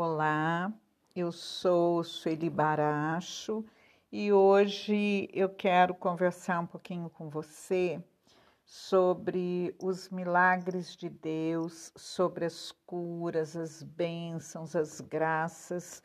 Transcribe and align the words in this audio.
Olá, 0.00 0.72
eu 1.16 1.32
sou 1.32 2.04
Sueli 2.04 2.48
Baracho 2.48 3.64
e 4.12 4.32
hoje 4.32 5.28
eu 5.32 5.48
quero 5.48 5.92
conversar 5.92 6.60
um 6.60 6.66
pouquinho 6.68 7.10
com 7.10 7.28
você 7.28 8.00
sobre 8.64 9.74
os 9.82 10.08
milagres 10.08 10.94
de 10.94 11.08
Deus, 11.08 11.90
sobre 11.96 12.44
as 12.44 12.70
curas, 12.86 13.56
as 13.56 13.82
bênçãos, 13.82 14.76
as 14.76 15.00
graças. 15.00 16.00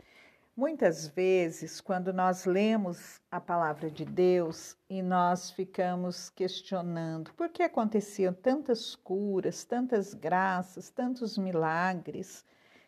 Muitas 0.57 1.05
vezes, 1.05 1.79
quando 1.79 2.11
nós 2.11 2.45
lemos 2.45 3.21
a 3.29 3.39
palavra 3.39 3.91
de 3.91 4.05
Deus 4.05 4.75
e 4.89 5.03
nós 5.03 5.51
ficamos 5.51 6.31
questionando 6.31 7.31
por 7.35 7.47
que 7.49 7.61
aconteciam 7.61 8.33
tantas 8.33 8.95
curas, 8.95 9.63
tantas 9.63 10.15
graças, 10.15 10.89
tantos 10.89 11.37
milagres, 11.37 12.43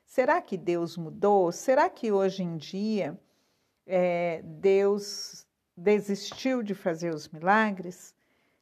será 0.06 0.42
que 0.42 0.58
Deus 0.58 0.98
mudou? 0.98 1.52
Será 1.52 1.90
que 1.90 2.12
hoje 2.12 2.44
em 2.44 2.58
dia 2.58 3.20
é, 3.86 4.42
Deus 4.44 5.46
desistiu 5.76 6.64
de 6.64 6.74
fazer 6.74 7.14
os 7.14 7.28
milagres? 7.28 8.16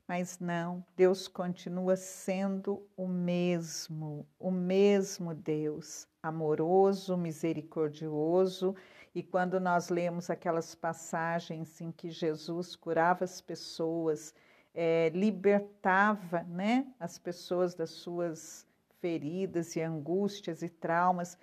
Mas 0.08 0.38
não, 0.38 0.86
Deus 0.98 1.28
continua 1.28 1.96
sendo 1.96 2.86
o 2.98 3.08
mesmo, 3.08 4.28
o 4.38 4.52
mesmo 4.52 5.34
Deus, 5.34 6.08
amoroso, 6.22 7.16
misericordioso. 7.16 8.76
E 9.16 9.24
quando 9.24 9.60
nós 9.60 9.90
lemos 9.90 10.30
aquelas 10.30 10.76
passagens 10.76 11.80
em 11.80 11.92
que 11.92 12.10
Jesus 12.10 12.76
curava 12.76 13.24
as 13.24 13.40
pessoas, 13.40 14.34
é, 14.74 15.10
libertava 15.14 16.44
né, 16.44 16.86
as 17.00 17.18
pessoas 17.18 17.74
das 17.74 17.92
suas 17.92 18.68
feridas 19.04 19.76
e 19.76 19.82
angústias 19.82 20.62
e 20.62 20.70
traumas, 20.70 21.38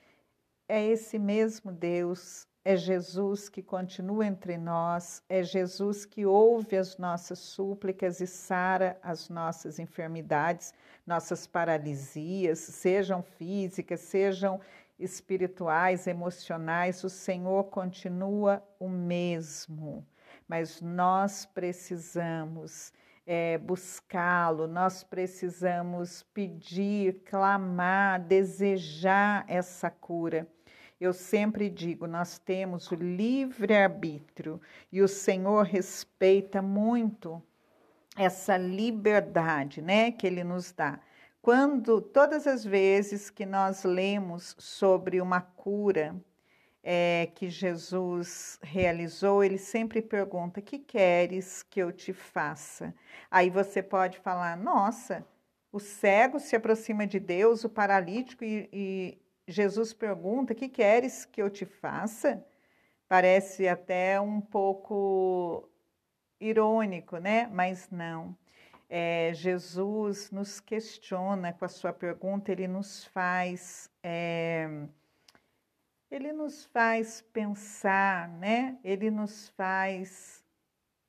é 0.66 0.82
esse 0.82 1.18
mesmo 1.18 1.70
Deus 1.70 2.48
é 2.64 2.74
Jesus 2.74 3.50
que 3.50 3.62
continua 3.62 4.26
entre 4.26 4.56
nós, 4.56 5.22
é 5.28 5.42
Jesus 5.42 6.06
que 6.06 6.24
ouve 6.24 6.78
as 6.78 6.96
nossas 6.96 7.38
súplicas 7.38 8.18
e 8.18 8.26
sara 8.26 8.98
as 9.02 9.28
nossas 9.28 9.78
enfermidades, 9.78 10.72
nossas 11.06 11.46
paralisias, 11.46 12.60
sejam 12.60 13.22
físicas, 13.22 14.00
sejam 14.00 14.58
espirituais, 14.98 16.06
emocionais, 16.06 17.04
o 17.04 17.10
Senhor 17.10 17.64
continua 17.64 18.62
o 18.78 18.88
mesmo, 18.88 20.06
mas 20.48 20.80
nós 20.80 21.44
precisamos 21.44 22.90
é, 23.26 23.58
buscá-lo, 23.58 24.66
nós 24.66 25.04
precisamos 25.04 26.22
pedir, 26.34 27.22
clamar, 27.24 28.20
desejar 28.20 29.44
essa 29.48 29.90
cura. 29.90 30.46
Eu 31.00 31.12
sempre 31.12 31.70
digo, 31.70 32.06
nós 32.06 32.38
temos 32.38 32.90
o 32.90 32.94
livre-arbítrio 32.94 34.60
e 34.92 35.00
o 35.00 35.08
Senhor 35.08 35.64
respeita 35.64 36.60
muito 36.60 37.42
essa 38.16 38.56
liberdade, 38.56 39.80
né, 39.80 40.10
que 40.10 40.26
ele 40.26 40.44
nos 40.44 40.72
dá. 40.72 41.00
Quando 41.40 42.02
todas 42.02 42.46
as 42.46 42.64
vezes 42.64 43.30
que 43.30 43.46
nós 43.46 43.82
lemos 43.84 44.54
sobre 44.58 45.20
uma 45.22 45.40
cura 45.40 46.14
é, 46.82 47.30
que 47.34 47.48
Jesus 47.48 48.58
realizou, 48.62 49.44
ele 49.44 49.58
sempre 49.58 50.02
pergunta: 50.02 50.60
"Que 50.62 50.78
queres 50.78 51.62
que 51.62 51.80
eu 51.80 51.92
te 51.92 52.12
faça?" 52.12 52.94
Aí 53.30 53.50
você 53.50 53.82
pode 53.82 54.18
falar: 54.18 54.56
"Nossa, 54.56 55.26
o 55.72 55.78
cego 55.78 56.38
se 56.38 56.56
aproxima 56.56 57.06
de 57.06 57.20
Deus, 57.20 57.64
o 57.64 57.68
paralítico 57.68 58.44
e, 58.44 58.68
e 58.72 59.18
Jesus 59.46 59.92
pergunta: 59.92 60.54
Que 60.54 60.68
queres 60.68 61.24
que 61.24 61.42
eu 61.42 61.50
te 61.50 61.64
faça? 61.64 62.44
Parece 63.08 63.68
até 63.68 64.20
um 64.20 64.40
pouco 64.40 65.68
irônico, 66.40 67.18
né? 67.18 67.48
Mas 67.52 67.90
não. 67.90 68.36
É, 68.88 69.32
Jesus 69.34 70.30
nos 70.30 70.58
questiona 70.60 71.52
com 71.52 71.64
a 71.64 71.68
sua 71.68 71.92
pergunta, 71.92 72.50
ele 72.50 72.66
nos 72.66 73.04
faz. 73.06 73.90
É, 74.02 74.68
ele 76.10 76.32
nos 76.32 76.64
faz 76.66 77.20
pensar, 77.32 78.28
né? 78.28 78.78
Ele 78.82 79.10
nos 79.10 79.48
faz, 79.50 80.44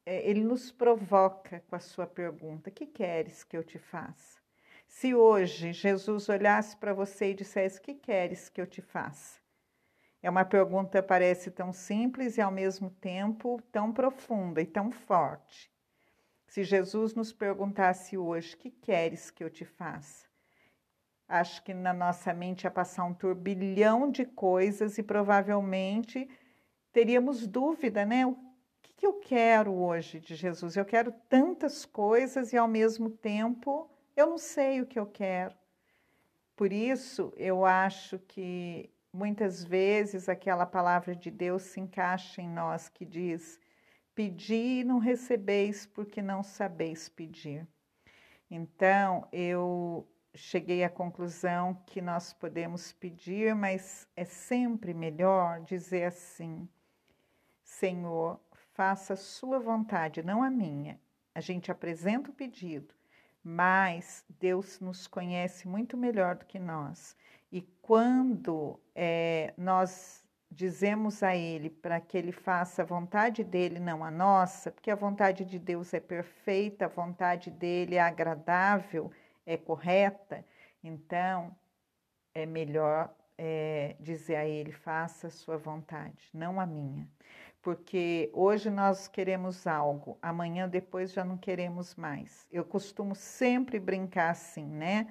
é, 0.05 0.29
ele 0.29 0.43
nos 0.43 0.71
provoca 0.71 1.63
com 1.67 1.75
a 1.75 1.79
sua 1.79 2.05
pergunta: 2.05 2.69
que 2.69 2.85
queres 2.85 3.43
que 3.43 3.57
eu 3.57 3.63
te 3.63 3.79
faça? 3.79 4.39
Se 4.87 5.15
hoje 5.15 5.73
Jesus 5.73 6.29
olhasse 6.29 6.77
para 6.77 6.93
você 6.93 7.31
e 7.31 7.33
dissesse: 7.33 7.81
Que 7.81 7.95
queres 7.95 8.49
que 8.49 8.61
eu 8.61 8.67
te 8.67 8.81
faça? 8.81 9.39
É 10.21 10.29
uma 10.29 10.45
pergunta 10.45 11.01
parece 11.01 11.49
tão 11.49 11.73
simples 11.73 12.37
e 12.37 12.41
ao 12.41 12.51
mesmo 12.51 12.91
tempo 12.91 13.59
tão 13.71 13.91
profunda 13.91 14.61
e 14.61 14.65
tão 14.67 14.91
forte. 14.91 15.71
Se 16.45 16.63
Jesus 16.63 17.15
nos 17.15 17.33
perguntasse 17.33 18.17
hoje: 18.17 18.55
Que 18.55 18.69
queres 18.69 19.31
que 19.31 19.43
eu 19.43 19.49
te 19.49 19.65
faça? 19.65 20.30
Acho 21.31 21.63
que 21.63 21.73
na 21.73 21.93
nossa 21.93 22.33
mente 22.33 22.65
ia 22.65 22.69
passar 22.69 23.05
um 23.05 23.13
turbilhão 23.13 24.11
de 24.11 24.25
coisas 24.25 24.97
e 24.97 25.03
provavelmente 25.03 26.29
teríamos 26.91 27.47
dúvida, 27.47 28.05
né? 28.05 28.25
O 28.25 28.35
que, 28.81 28.93
que 28.97 29.07
eu 29.07 29.13
quero 29.13 29.73
hoje 29.73 30.19
de 30.19 30.35
Jesus? 30.35 30.75
Eu 30.75 30.83
quero 30.83 31.13
tantas 31.29 31.85
coisas 31.85 32.51
e 32.51 32.57
ao 32.57 32.67
mesmo 32.67 33.09
tempo 33.09 33.89
eu 34.13 34.27
não 34.27 34.37
sei 34.37 34.81
o 34.81 34.85
que 34.85 34.99
eu 34.99 35.05
quero. 35.05 35.55
Por 36.53 36.73
isso, 36.73 37.31
eu 37.37 37.65
acho 37.65 38.19
que 38.19 38.89
muitas 39.13 39.63
vezes 39.63 40.27
aquela 40.27 40.65
palavra 40.65 41.15
de 41.15 41.31
Deus 41.31 41.61
se 41.61 41.79
encaixa 41.79 42.41
em 42.41 42.49
nós 42.49 42.89
que 42.89 43.05
diz: 43.05 43.57
Pedi 44.13 44.81
e 44.81 44.83
não 44.83 44.99
recebeis 44.99 45.85
porque 45.85 46.21
não 46.21 46.43
sabeis 46.43 47.07
pedir. 47.07 47.65
Então, 48.49 49.25
eu 49.31 50.05
cheguei 50.33 50.83
à 50.83 50.89
conclusão 50.89 51.75
que 51.85 52.01
nós 52.01 52.33
podemos 52.33 52.93
pedir, 52.93 53.53
mas 53.53 54.07
é 54.15 54.25
sempre 54.25 54.93
melhor 54.93 55.61
dizer 55.61 56.05
assim: 56.05 56.67
Senhor, 57.63 58.39
faça 58.73 59.13
a 59.13 59.17
sua 59.17 59.59
vontade, 59.59 60.23
não 60.23 60.41
a 60.41 60.49
minha. 60.49 60.99
A 61.33 61.39
gente 61.39 61.71
apresenta 61.71 62.29
o 62.29 62.33
pedido, 62.33 62.93
mas 63.43 64.25
Deus 64.39 64.79
nos 64.79 65.07
conhece 65.07 65.67
muito 65.67 65.95
melhor 65.97 66.35
do 66.35 66.45
que 66.45 66.59
nós. 66.59 67.15
E 67.51 67.61
quando 67.81 68.79
é, 68.95 69.53
nós 69.57 70.23
dizemos 70.49 71.23
a 71.23 71.35
Ele 71.35 71.69
para 71.69 71.99
que 72.01 72.17
Ele 72.17 72.31
faça 72.33 72.81
a 72.81 72.85
vontade 72.85 73.43
dele, 73.43 73.79
não 73.79 74.03
a 74.03 74.11
nossa, 74.11 74.69
porque 74.69 74.91
a 74.91 74.95
vontade 74.95 75.45
de 75.45 75.57
Deus 75.57 75.93
é 75.93 75.99
perfeita, 75.99 76.85
a 76.85 76.89
vontade 76.89 77.49
dele 77.49 77.95
é 77.95 78.01
agradável, 78.01 79.11
é 79.53 79.57
correta, 79.57 80.45
então 80.83 81.55
é 82.33 82.45
melhor 82.45 83.13
é, 83.37 83.95
dizer 83.99 84.35
a 84.35 84.45
Ele: 84.45 84.71
faça 84.71 85.27
a 85.27 85.31
sua 85.31 85.57
vontade, 85.57 86.29
não 86.33 86.59
a 86.59 86.65
minha 86.65 87.07
porque 87.61 88.29
hoje 88.33 88.69
nós 88.69 89.07
queremos 89.07 89.67
algo, 89.67 90.17
amanhã 90.21 90.67
depois 90.67 91.13
já 91.13 91.23
não 91.23 91.37
queremos 91.37 91.95
mais. 91.95 92.47
Eu 92.51 92.65
costumo 92.65 93.13
sempre 93.15 93.79
brincar 93.79 94.31
assim, 94.31 94.65
né? 94.65 95.07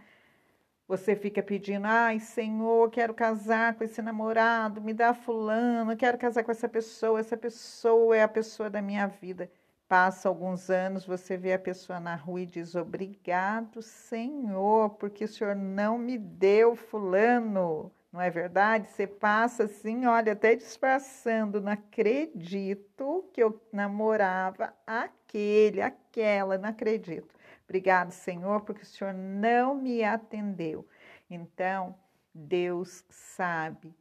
Você 0.89 1.15
fica 1.15 1.41
pedindo, 1.41 1.87
ai 1.87 2.19
Senhor, 2.19 2.91
quero 2.91 3.15
casar 3.15 3.75
com 3.75 3.85
esse 3.85 4.03
namorado, 4.03 4.81
me 4.81 4.93
dá 4.93 5.15
fulano, 5.15 5.97
quero 5.97 6.19
casar 6.19 6.43
com 6.43 6.51
essa 6.51 6.69
pessoa, 6.69 7.21
essa 7.21 7.37
pessoa 7.37 8.17
é 8.17 8.23
a 8.25 8.29
pessoa 8.29 8.69
da 8.69 8.83
minha 8.83 9.07
vida. 9.07 9.49
Passa 9.91 10.29
alguns 10.29 10.71
anos, 10.71 11.05
você 11.05 11.37
vê 11.37 11.53
a 11.53 11.59
pessoa 11.59 11.99
na 11.99 12.15
rua 12.15 12.43
e 12.43 12.47
diz, 12.47 12.75
obrigado, 12.77 13.83
Senhor, 13.83 14.91
porque 14.91 15.25
o 15.25 15.29
Senhor 15.29 15.55
não 15.55 15.99
me 15.99 16.17
deu 16.17 16.77
fulano 16.77 17.93
não 18.13 18.21
é 18.21 18.29
verdade? 18.29 18.89
Você 18.91 19.07
passa 19.07 19.65
assim, 19.65 20.05
olha, 20.07 20.33
até 20.33 20.57
disfarçando, 20.57 21.61
não 21.61 21.73
acredito 21.73 23.29
que 23.33 23.43
eu 23.43 23.61
namorava 23.73 24.75
aquele, 24.87 25.81
aquela, 25.81 26.59
não 26.59 26.71
acredito. 26.71 27.33
Obrigado, 27.65 28.11
Senhor, 28.11 28.63
porque 28.63 28.83
o 28.83 28.87
Senhor 28.87 29.15
não 29.15 29.77
me 29.77 30.03
atendeu. 30.03 30.87
Então, 31.31 31.95
Deus 32.35 33.05
sabe 33.09 33.95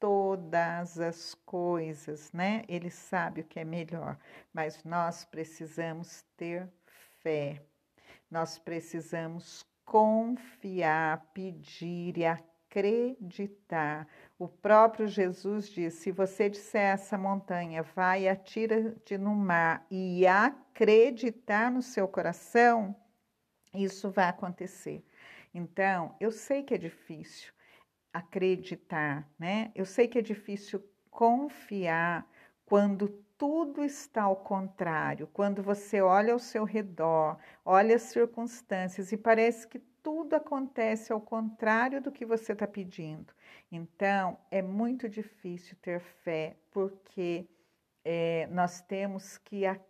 todas 0.00 0.98
as 0.98 1.34
coisas, 1.44 2.32
né? 2.32 2.64
Ele 2.66 2.90
sabe 2.90 3.42
o 3.42 3.44
que 3.44 3.60
é 3.60 3.64
melhor, 3.64 4.18
mas 4.52 4.82
nós 4.82 5.24
precisamos 5.24 6.24
ter 6.36 6.68
fé. 7.22 7.62
Nós 8.30 8.58
precisamos 8.58 9.64
confiar, 9.84 11.30
pedir 11.34 12.16
e 12.16 12.24
acreditar. 12.24 14.08
O 14.38 14.48
próprio 14.48 15.06
Jesus 15.06 15.68
diz: 15.68 15.94
se 15.94 16.10
você 16.10 16.48
disser 16.48 16.94
essa 16.94 17.18
montanha, 17.18 17.82
vai, 17.82 18.26
atira-te 18.26 19.18
no 19.18 19.34
mar 19.34 19.84
e 19.90 20.26
acreditar 20.26 21.70
no 21.70 21.82
seu 21.82 22.08
coração, 22.08 22.96
isso 23.74 24.10
vai 24.10 24.28
acontecer. 24.28 25.04
Então, 25.52 26.14
eu 26.20 26.30
sei 26.30 26.62
que 26.62 26.74
é 26.74 26.78
difícil. 26.78 27.52
Acreditar, 28.12 29.28
né? 29.38 29.70
Eu 29.74 29.84
sei 29.84 30.08
que 30.08 30.18
é 30.18 30.22
difícil 30.22 30.82
confiar 31.10 32.26
quando 32.64 33.08
tudo 33.36 33.82
está 33.84 34.24
ao 34.24 34.36
contrário, 34.36 35.26
quando 35.28 35.62
você 35.62 36.00
olha 36.00 36.32
ao 36.32 36.38
seu 36.38 36.64
redor, 36.64 37.38
olha 37.64 37.96
as 37.96 38.02
circunstâncias 38.02 39.12
e 39.12 39.16
parece 39.16 39.66
que 39.66 39.78
tudo 40.02 40.34
acontece 40.34 41.12
ao 41.12 41.20
contrário 41.20 42.00
do 42.02 42.12
que 42.12 42.26
você 42.26 42.52
está 42.52 42.66
pedindo. 42.66 43.32
Então, 43.70 44.38
é 44.50 44.60
muito 44.62 45.08
difícil 45.08 45.76
ter 45.80 46.00
fé, 46.00 46.56
porque 46.70 47.48
é, 48.04 48.46
nós 48.48 48.80
temos 48.80 49.38
que 49.38 49.64
acreditar. 49.66 49.89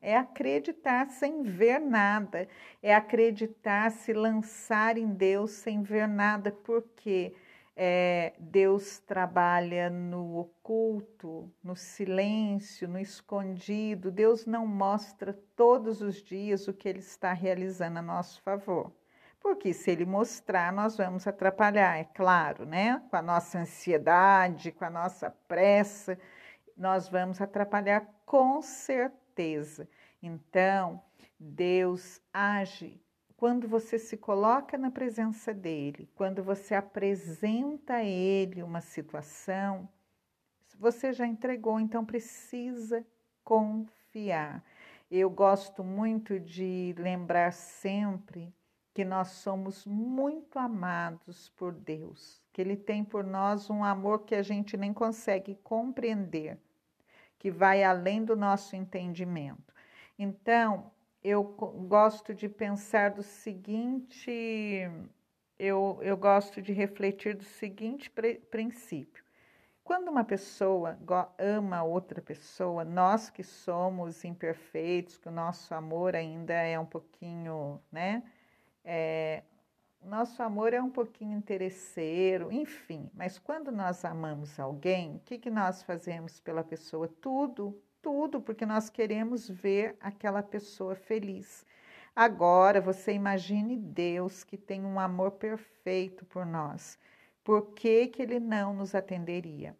É 0.00 0.16
acreditar 0.16 1.08
sem 1.08 1.42
ver 1.42 1.80
nada, 1.80 2.48
é 2.82 2.94
acreditar, 2.94 3.90
se 3.90 4.12
lançar 4.12 4.96
em 4.96 5.08
Deus 5.08 5.50
sem 5.50 5.82
ver 5.82 6.06
nada, 6.06 6.52
porque 6.52 7.34
é, 7.76 8.34
Deus 8.38 8.98
trabalha 9.00 9.88
no 9.88 10.36
oculto, 10.38 11.50
no 11.62 11.74
silêncio, 11.74 12.86
no 12.86 12.98
escondido. 12.98 14.10
Deus 14.10 14.46
não 14.46 14.66
mostra 14.66 15.32
todos 15.56 16.02
os 16.02 16.22
dias 16.22 16.68
o 16.68 16.72
que 16.72 16.88
Ele 16.88 17.00
está 17.00 17.32
realizando 17.32 17.98
a 17.98 18.02
nosso 18.02 18.40
favor. 18.42 18.92
Porque 19.40 19.72
se 19.72 19.90
Ele 19.90 20.04
mostrar, 20.04 20.72
nós 20.72 20.96
vamos 20.96 21.26
atrapalhar, 21.26 21.98
é 21.98 22.04
claro, 22.04 22.64
né? 22.64 23.02
Com 23.10 23.16
a 23.16 23.22
nossa 23.22 23.58
ansiedade, 23.58 24.70
com 24.70 24.84
a 24.84 24.90
nossa 24.90 25.30
pressa, 25.48 26.16
nós 26.76 27.08
vamos 27.08 27.40
atrapalhar 27.40 28.06
com 28.24 28.62
certeza. 28.62 29.88
Então, 30.22 31.02
Deus 31.38 32.20
age 32.32 33.02
quando 33.42 33.66
você 33.66 33.98
se 33.98 34.16
coloca 34.16 34.78
na 34.78 34.88
presença 34.88 35.52
dele, 35.52 36.08
quando 36.14 36.44
você 36.44 36.76
apresenta 36.76 37.94
a 37.94 38.04
ele 38.04 38.62
uma 38.62 38.80
situação, 38.80 39.88
você 40.78 41.12
já 41.12 41.26
entregou, 41.26 41.80
então 41.80 42.04
precisa 42.04 43.04
confiar. 43.42 44.64
Eu 45.10 45.28
gosto 45.28 45.82
muito 45.82 46.38
de 46.38 46.94
lembrar 46.96 47.52
sempre 47.52 48.54
que 48.94 49.04
nós 49.04 49.28
somos 49.28 49.84
muito 49.86 50.58
amados 50.58 51.48
por 51.50 51.72
Deus, 51.72 52.41
que 52.52 52.60
Ele 52.60 52.76
tem 52.76 53.02
por 53.04 53.24
nós 53.24 53.70
um 53.70 53.82
amor 53.82 54.24
que 54.24 54.34
a 54.34 54.42
gente 54.42 54.76
nem 54.76 54.92
consegue 54.92 55.54
compreender, 55.62 56.58
que 57.38 57.50
vai 57.50 57.82
além 57.82 58.24
do 58.24 58.36
nosso 58.36 58.76
entendimento. 58.76 59.72
Então, 60.18 60.92
eu 61.24 61.42
gosto 61.42 62.34
de 62.34 62.48
pensar 62.48 63.10
do 63.12 63.22
seguinte, 63.22 64.30
eu, 65.58 65.98
eu 66.02 66.16
gosto 66.16 66.60
de 66.60 66.72
refletir 66.72 67.34
do 67.34 67.44
seguinte 67.44 68.12
princípio. 68.50 69.24
Quando 69.84 70.08
uma 70.08 70.24
pessoa 70.24 70.98
ama 71.38 71.82
outra 71.82 72.20
pessoa, 72.20 72.84
nós 72.84 73.30
que 73.30 73.42
somos 73.42 74.24
imperfeitos, 74.24 75.18
que 75.18 75.28
o 75.28 75.32
nosso 75.32 75.74
amor 75.74 76.14
ainda 76.14 76.54
é 76.54 76.78
um 76.78 76.86
pouquinho, 76.86 77.80
né? 77.90 78.22
É, 78.84 79.42
nosso 80.04 80.42
amor 80.42 80.74
é 80.74 80.82
um 80.82 80.90
pouquinho 80.90 81.36
interesseiro, 81.36 82.50
enfim. 82.52 83.10
Mas 83.14 83.38
quando 83.38 83.70
nós 83.70 84.04
amamos 84.04 84.58
alguém, 84.58 85.16
o 85.16 85.20
que, 85.20 85.38
que 85.38 85.50
nós 85.50 85.82
fazemos 85.82 86.40
pela 86.40 86.64
pessoa? 86.64 87.08
Tudo 87.08 87.80
tudo, 88.02 88.40
porque 88.40 88.66
nós 88.66 88.90
queremos 88.90 89.48
ver 89.48 89.96
aquela 90.00 90.42
pessoa 90.42 90.94
feliz. 90.94 91.64
Agora, 92.14 92.80
você 92.80 93.12
imagine 93.12 93.76
Deus 93.76 94.44
que 94.44 94.58
tem 94.58 94.84
um 94.84 94.98
amor 94.98 95.32
perfeito 95.32 96.26
por 96.26 96.44
nós. 96.44 96.98
Por 97.44 97.72
que, 97.72 98.08
que 98.08 98.20
ele 98.20 98.38
não 98.40 98.74
nos 98.74 98.94
atenderia? 98.94 99.74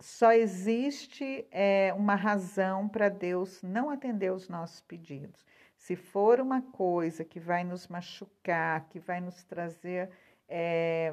Só 0.00 0.32
existe 0.32 1.46
é, 1.50 1.92
uma 1.94 2.14
razão 2.14 2.88
para 2.88 3.10
Deus 3.10 3.60
não 3.62 3.90
atender 3.90 4.32
os 4.32 4.48
nossos 4.48 4.80
pedidos. 4.80 5.44
Se 5.82 5.96
for 5.96 6.38
uma 6.38 6.62
coisa 6.62 7.24
que 7.24 7.40
vai 7.40 7.64
nos 7.64 7.88
machucar, 7.88 8.88
que 8.88 9.00
vai 9.00 9.20
nos 9.20 9.42
trazer 9.42 10.10
é, 10.48 11.12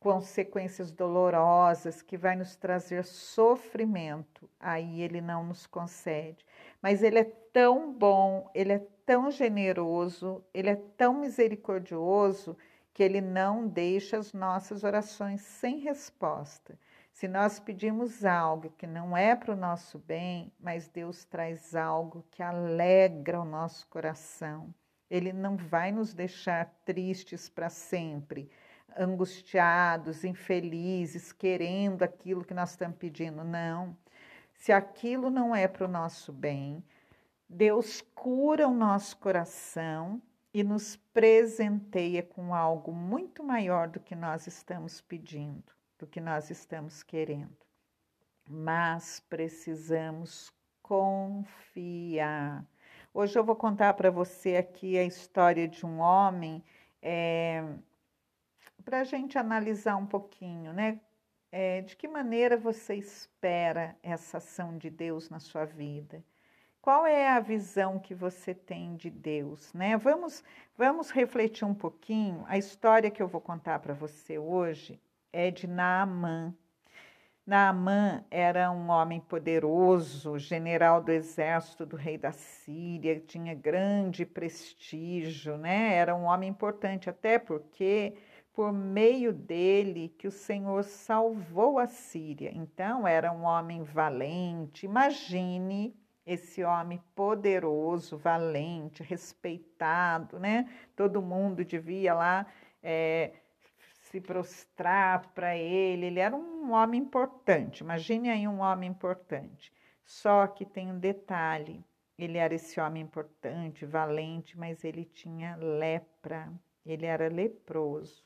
consequências 0.00 0.90
dolorosas, 0.90 2.02
que 2.02 2.16
vai 2.16 2.34
nos 2.34 2.56
trazer 2.56 3.04
sofrimento, 3.04 4.50
aí 4.58 5.00
ele 5.00 5.20
não 5.20 5.44
nos 5.44 5.64
concede. 5.64 6.44
Mas 6.82 7.04
ele 7.04 7.20
é 7.20 7.32
tão 7.52 7.92
bom, 7.92 8.50
ele 8.52 8.72
é 8.72 8.84
tão 9.06 9.30
generoso, 9.30 10.44
ele 10.52 10.70
é 10.70 10.82
tão 10.96 11.20
misericordioso 11.20 12.58
que 12.92 13.00
ele 13.00 13.20
não 13.20 13.68
deixa 13.68 14.18
as 14.18 14.32
nossas 14.32 14.82
orações 14.82 15.40
sem 15.40 15.78
resposta. 15.78 16.76
Se 17.14 17.28
nós 17.28 17.60
pedimos 17.60 18.24
algo 18.24 18.70
que 18.76 18.88
não 18.88 19.16
é 19.16 19.36
para 19.36 19.52
o 19.52 19.56
nosso 19.56 20.00
bem, 20.00 20.52
mas 20.58 20.88
Deus 20.88 21.24
traz 21.24 21.72
algo 21.72 22.26
que 22.28 22.42
alegra 22.42 23.40
o 23.40 23.44
nosso 23.44 23.86
coração, 23.86 24.74
ele 25.08 25.32
não 25.32 25.56
vai 25.56 25.92
nos 25.92 26.12
deixar 26.12 26.66
tristes 26.84 27.48
para 27.48 27.70
sempre 27.70 28.50
angustiados, 28.98 30.24
infelizes, 30.24 31.30
querendo 31.30 32.02
aquilo 32.02 32.44
que 32.44 32.52
nós 32.52 32.70
estamos 32.70 32.96
pedindo. 32.96 33.44
Não. 33.44 33.96
Se 34.52 34.72
aquilo 34.72 35.30
não 35.30 35.54
é 35.54 35.68
para 35.68 35.84
o 35.84 35.90
nosso 35.90 36.32
bem, 36.32 36.82
Deus 37.48 38.00
cura 38.12 38.66
o 38.66 38.74
nosso 38.74 39.18
coração 39.18 40.20
e 40.52 40.64
nos 40.64 40.96
presenteia 40.96 42.24
com 42.24 42.52
algo 42.52 42.92
muito 42.92 43.44
maior 43.44 43.86
do 43.86 44.00
que 44.00 44.16
nós 44.16 44.48
estamos 44.48 45.00
pedindo, 45.00 45.73
do 45.98 46.06
que 46.06 46.20
nós 46.20 46.50
estamos 46.50 47.02
querendo. 47.02 47.56
Mas 48.48 49.20
precisamos 49.28 50.52
confiar. 50.82 52.64
Hoje 53.12 53.38
eu 53.38 53.44
vou 53.44 53.56
contar 53.56 53.94
para 53.94 54.10
você 54.10 54.56
aqui 54.56 54.98
a 54.98 55.04
história 55.04 55.66
de 55.66 55.86
um 55.86 55.98
homem. 56.00 56.62
É, 57.00 57.64
para 58.84 59.00
a 59.00 59.04
gente 59.04 59.38
analisar 59.38 59.96
um 59.96 60.06
pouquinho, 60.06 60.72
né? 60.72 61.00
É, 61.50 61.80
de 61.82 61.96
que 61.96 62.08
maneira 62.08 62.56
você 62.56 62.96
espera 62.96 63.96
essa 64.02 64.38
ação 64.38 64.76
de 64.76 64.90
Deus 64.90 65.30
na 65.30 65.38
sua 65.38 65.64
vida? 65.64 66.22
Qual 66.82 67.06
é 67.06 67.30
a 67.30 67.40
visão 67.40 67.98
que 67.98 68.14
você 68.14 68.52
tem 68.52 68.94
de 68.96 69.08
Deus, 69.08 69.72
né? 69.72 69.96
Vamos, 69.96 70.44
vamos 70.76 71.10
refletir 71.10 71.64
um 71.64 71.74
pouquinho. 71.74 72.44
A 72.46 72.58
história 72.58 73.10
que 73.10 73.22
eu 73.22 73.28
vou 73.28 73.40
contar 73.40 73.78
para 73.78 73.94
você 73.94 74.36
hoje 74.38 75.00
é 75.34 75.50
de 75.50 75.66
Naamã. 75.66 76.54
Naamã 77.44 78.24
era 78.30 78.70
um 78.70 78.88
homem 78.88 79.20
poderoso, 79.20 80.38
general 80.38 81.02
do 81.02 81.10
exército 81.10 81.84
do 81.84 81.96
rei 81.96 82.16
da 82.16 82.30
Síria, 82.30 83.20
tinha 83.20 83.52
grande 83.52 84.24
prestígio, 84.24 85.58
né? 85.58 85.94
Era 85.94 86.14
um 86.14 86.24
homem 86.24 86.48
importante, 86.48 87.10
até 87.10 87.38
porque 87.38 88.16
por 88.52 88.72
meio 88.72 89.32
dele 89.32 90.14
que 90.16 90.28
o 90.28 90.30
Senhor 90.30 90.84
salvou 90.84 91.80
a 91.80 91.88
Síria. 91.88 92.50
Então, 92.54 93.06
era 93.06 93.32
um 93.32 93.42
homem 93.42 93.82
valente. 93.82 94.86
Imagine 94.86 95.94
esse 96.24 96.62
homem 96.62 97.02
poderoso, 97.14 98.16
valente, 98.16 99.02
respeitado, 99.02 100.38
né? 100.38 100.70
Todo 100.94 101.20
mundo 101.20 101.64
devia 101.64 102.14
lá 102.14 102.46
é, 102.82 103.32
se 104.14 104.20
prostrar 104.20 105.32
para 105.34 105.56
ele. 105.56 106.06
Ele 106.06 106.20
era 106.20 106.36
um 106.36 106.72
homem 106.72 107.00
importante. 107.00 107.80
Imagine 107.80 108.30
aí 108.30 108.46
um 108.46 108.60
homem 108.60 108.88
importante. 108.88 109.72
Só 110.04 110.46
que 110.46 110.64
tem 110.64 110.92
um 110.92 110.98
detalhe: 110.98 111.84
ele 112.16 112.38
era 112.38 112.54
esse 112.54 112.78
homem 112.80 113.02
importante, 113.02 113.84
valente, 113.84 114.56
mas 114.56 114.84
ele 114.84 115.04
tinha 115.04 115.56
lepra, 115.56 116.52
ele 116.86 117.06
era 117.06 117.28
leproso. 117.28 118.24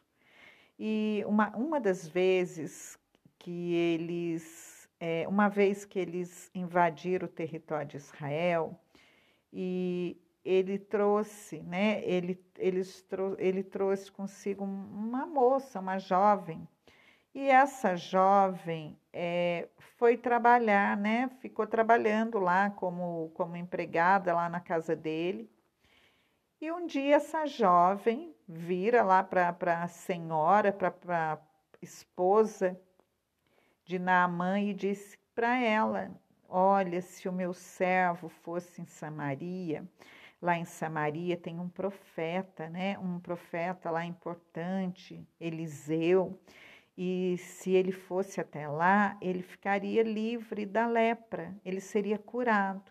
E 0.79 1.25
uma, 1.27 1.57
uma 1.57 1.81
das 1.81 2.07
vezes 2.07 2.99
que 3.39 3.75
eles, 3.75 4.89
é, 5.01 5.27
uma 5.27 5.49
vez 5.49 5.87
que 5.87 5.99
eles 5.99 6.51
invadiram 6.55 7.27
o 7.27 7.31
território 7.31 7.89
de 7.89 7.97
Israel, 7.97 8.79
e 9.51 10.21
ele 10.49 10.79
trouxe, 10.79 11.61
né, 11.61 12.03
ele, 12.05 12.43
eles 12.57 13.03
trou 13.03 13.37
ele 13.39 13.63
trouxe 13.63 14.11
consigo 14.11 14.65
uma 14.65 15.27
moça, 15.27 15.79
uma 15.79 15.99
jovem, 15.99 16.67
e 17.35 17.49
essa 17.49 17.95
jovem 17.97 18.99
é, 19.13 19.69
foi 19.99 20.17
trabalhar, 20.17 20.97
né, 20.97 21.29
ficou 21.41 21.67
trabalhando 21.67 22.39
lá 22.39 22.71
como, 22.71 23.31
como 23.35 23.57
empregada 23.57 24.35
lá 24.35 24.49
na 24.49 24.59
casa 24.59 24.97
dele, 24.97 25.51
e 26.59 26.73
um 26.73 26.87
dia 26.87 27.17
essa 27.17 27.45
jovem 27.45 28.35
vira 28.49 29.03
lá 29.03 29.23
para 29.23 29.83
a 29.83 29.87
senhora, 29.87 30.73
para 30.73 31.35
a 31.35 31.39
esposa 31.83 32.81
de 33.85 33.99
Naamã 33.99 34.59
e 34.59 34.73
disse 34.73 35.19
para 35.35 35.61
ela: 35.61 36.11
Olha, 36.49 37.03
se 37.03 37.29
o 37.29 37.33
meu 37.33 37.53
servo 37.53 38.29
fosse 38.29 38.81
em 38.81 38.87
Samaria, 38.87 39.87
lá 40.41 40.57
em 40.57 40.65
Samaria 40.65 41.37
tem 41.37 41.59
um 41.59 41.69
profeta, 41.69 42.69
né? 42.69 42.99
Um 42.99 43.19
profeta 43.19 43.91
lá 43.91 44.05
importante, 44.05 45.27
Eliseu. 45.41 46.39
E 46.97 47.37
se 47.39 47.71
ele 47.71 47.93
fosse 47.93 48.41
até 48.41 48.67
lá, 48.67 49.17
ele 49.21 49.43
ficaria 49.43 50.03
livre 50.03 50.67
da 50.67 50.87
lepra, 50.87 51.55
ele 51.65 51.81
seria 51.81 52.19
curado. 52.19 52.91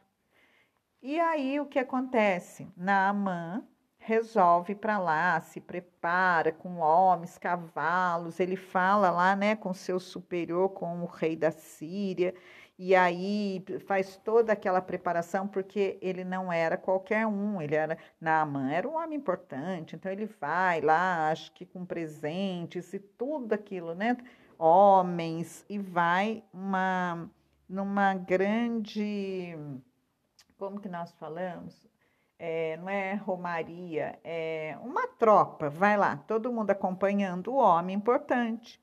E 1.01 1.19
aí 1.19 1.59
o 1.59 1.65
que 1.65 1.77
acontece? 1.77 2.67
Naamã 2.75 3.63
resolve 3.99 4.73
para 4.73 4.97
lá, 4.97 5.41
se 5.41 5.59
prepara 5.59 6.53
com 6.53 6.77
homens, 6.77 7.37
cavalos, 7.37 8.39
ele 8.39 8.55
fala 8.55 9.11
lá, 9.11 9.35
né, 9.35 9.53
com 9.53 9.73
seu 9.73 9.99
superior, 9.99 10.69
com 10.69 11.01
o 11.03 11.05
rei 11.05 11.35
da 11.35 11.51
Síria, 11.51 12.33
e 12.77 12.95
aí 12.95 13.65
faz 13.87 14.17
toda 14.17 14.53
aquela 14.53 14.81
preparação, 14.81 15.47
porque 15.47 15.97
ele 15.99 16.23
não 16.23 16.53
era 16.53 16.77
qualquer 16.77 17.25
um, 17.25 17.59
ele 17.59 17.73
era, 17.75 17.97
Naaman 18.21 18.71
era 18.71 18.87
um 18.87 18.95
homem 18.95 19.17
importante, 19.17 19.95
então 19.95 20.11
ele 20.11 20.27
vai 20.39 20.79
lá, 20.81 21.31
acho 21.31 21.51
que 21.53 21.65
com 21.65 21.83
presentes 21.83 22.93
e 22.93 22.99
tudo 22.99 23.53
aquilo, 23.53 23.95
né? 23.95 24.15
Homens, 24.59 25.65
e 25.67 25.79
vai 25.79 26.43
uma, 26.53 27.27
numa 27.67 28.13
grande, 28.13 29.57
como 30.57 30.79
que 30.79 30.87
nós 30.87 31.11
falamos? 31.13 31.87
É, 32.39 32.77
não 32.77 32.89
é 32.89 33.15
romaria, 33.15 34.19
é 34.23 34.77
uma 34.83 35.07
tropa, 35.07 35.67
vai 35.67 35.97
lá, 35.97 36.17
todo 36.27 36.53
mundo 36.53 36.69
acompanhando 36.69 37.51
o 37.51 37.57
homem 37.57 37.95
importante. 37.95 38.79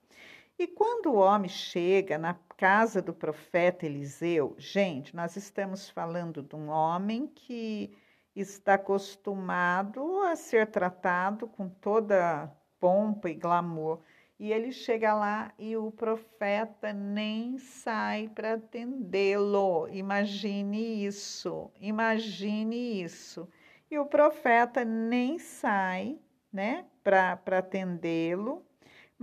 E 0.64 0.66
quando 0.66 1.10
o 1.10 1.16
homem 1.16 1.50
chega 1.50 2.16
na 2.16 2.32
casa 2.56 3.02
do 3.02 3.12
profeta 3.12 3.84
Eliseu, 3.84 4.54
gente, 4.56 5.14
nós 5.14 5.36
estamos 5.36 5.90
falando 5.90 6.42
de 6.42 6.56
um 6.56 6.70
homem 6.70 7.26
que 7.26 7.94
está 8.34 8.72
acostumado 8.72 10.22
a 10.22 10.34
ser 10.34 10.68
tratado 10.68 11.46
com 11.46 11.68
toda 11.68 12.50
pompa 12.80 13.28
e 13.28 13.34
glamour. 13.34 14.00
E 14.38 14.50
ele 14.50 14.72
chega 14.72 15.12
lá 15.12 15.52
e 15.58 15.76
o 15.76 15.90
profeta 15.90 16.94
nem 16.94 17.58
sai 17.58 18.30
para 18.34 18.54
atendê-lo. 18.54 19.86
Imagine 19.90 21.04
isso, 21.04 21.70
imagine 21.78 23.02
isso. 23.02 23.46
E 23.90 23.98
o 23.98 24.06
profeta 24.06 24.82
nem 24.82 25.38
sai, 25.38 26.18
né, 26.50 26.86
para 27.02 27.58
atendê-lo 27.58 28.64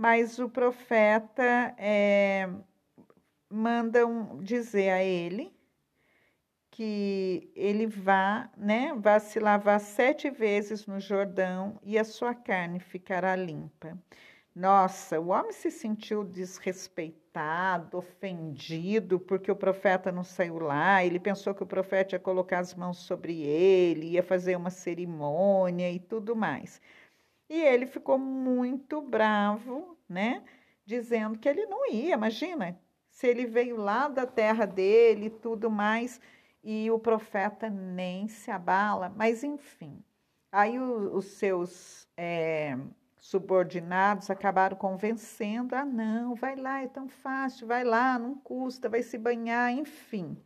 mas 0.02 0.40
o 0.40 0.48
profeta 0.48 1.76
é, 1.78 2.50
manda 3.48 4.04
um, 4.04 4.42
dizer 4.42 4.90
a 4.90 5.00
ele 5.00 5.54
que 6.72 7.48
ele 7.54 7.86
vá, 7.86 8.50
né, 8.56 8.92
vá 8.96 9.20
se 9.20 9.38
lavar 9.38 9.78
sete 9.78 10.28
vezes 10.28 10.86
no 10.88 10.98
Jordão 10.98 11.78
e 11.84 11.96
a 11.96 12.02
sua 12.02 12.34
carne 12.34 12.80
ficará 12.80 13.36
limpa. 13.36 13.96
Nossa, 14.52 15.20
o 15.20 15.28
homem 15.28 15.52
se 15.52 15.70
sentiu 15.70 16.24
desrespeitado, 16.24 17.96
ofendido, 17.96 19.20
porque 19.20 19.52
o 19.52 19.56
profeta 19.56 20.10
não 20.10 20.24
saiu 20.24 20.58
lá. 20.58 21.04
Ele 21.04 21.20
pensou 21.20 21.54
que 21.54 21.62
o 21.62 21.66
profeta 21.66 22.16
ia 22.16 22.18
colocar 22.18 22.58
as 22.58 22.74
mãos 22.74 22.98
sobre 22.98 23.40
ele, 23.40 24.08
ia 24.08 24.22
fazer 24.22 24.56
uma 24.56 24.70
cerimônia 24.70 25.92
e 25.92 26.00
tudo 26.00 26.34
mais. 26.34 26.80
E 27.52 27.60
ele 27.60 27.84
ficou 27.84 28.16
muito 28.16 29.02
bravo, 29.02 29.94
né? 30.08 30.42
Dizendo 30.86 31.38
que 31.38 31.46
ele 31.46 31.66
não 31.66 31.86
ia, 31.86 32.14
imagina, 32.14 32.80
se 33.10 33.26
ele 33.26 33.44
veio 33.44 33.76
lá 33.76 34.08
da 34.08 34.24
terra 34.24 34.64
dele 34.64 35.26
e 35.26 35.30
tudo 35.30 35.70
mais, 35.70 36.18
e 36.64 36.90
o 36.90 36.98
profeta 36.98 37.68
nem 37.68 38.26
se 38.26 38.50
abala, 38.50 39.12
mas 39.14 39.44
enfim. 39.44 40.02
Aí 40.50 40.78
o, 40.78 41.14
os 41.14 41.26
seus 41.26 42.08
é, 42.16 42.74
subordinados 43.18 44.30
acabaram 44.30 44.74
convencendo: 44.74 45.74
ah, 45.74 45.84
não, 45.84 46.34
vai 46.34 46.56
lá, 46.56 46.82
é 46.82 46.88
tão 46.88 47.06
fácil, 47.06 47.66
vai 47.66 47.84
lá, 47.84 48.18
não 48.18 48.34
custa, 48.34 48.88
vai 48.88 49.02
se 49.02 49.18
banhar, 49.18 49.70
enfim. 49.70 50.38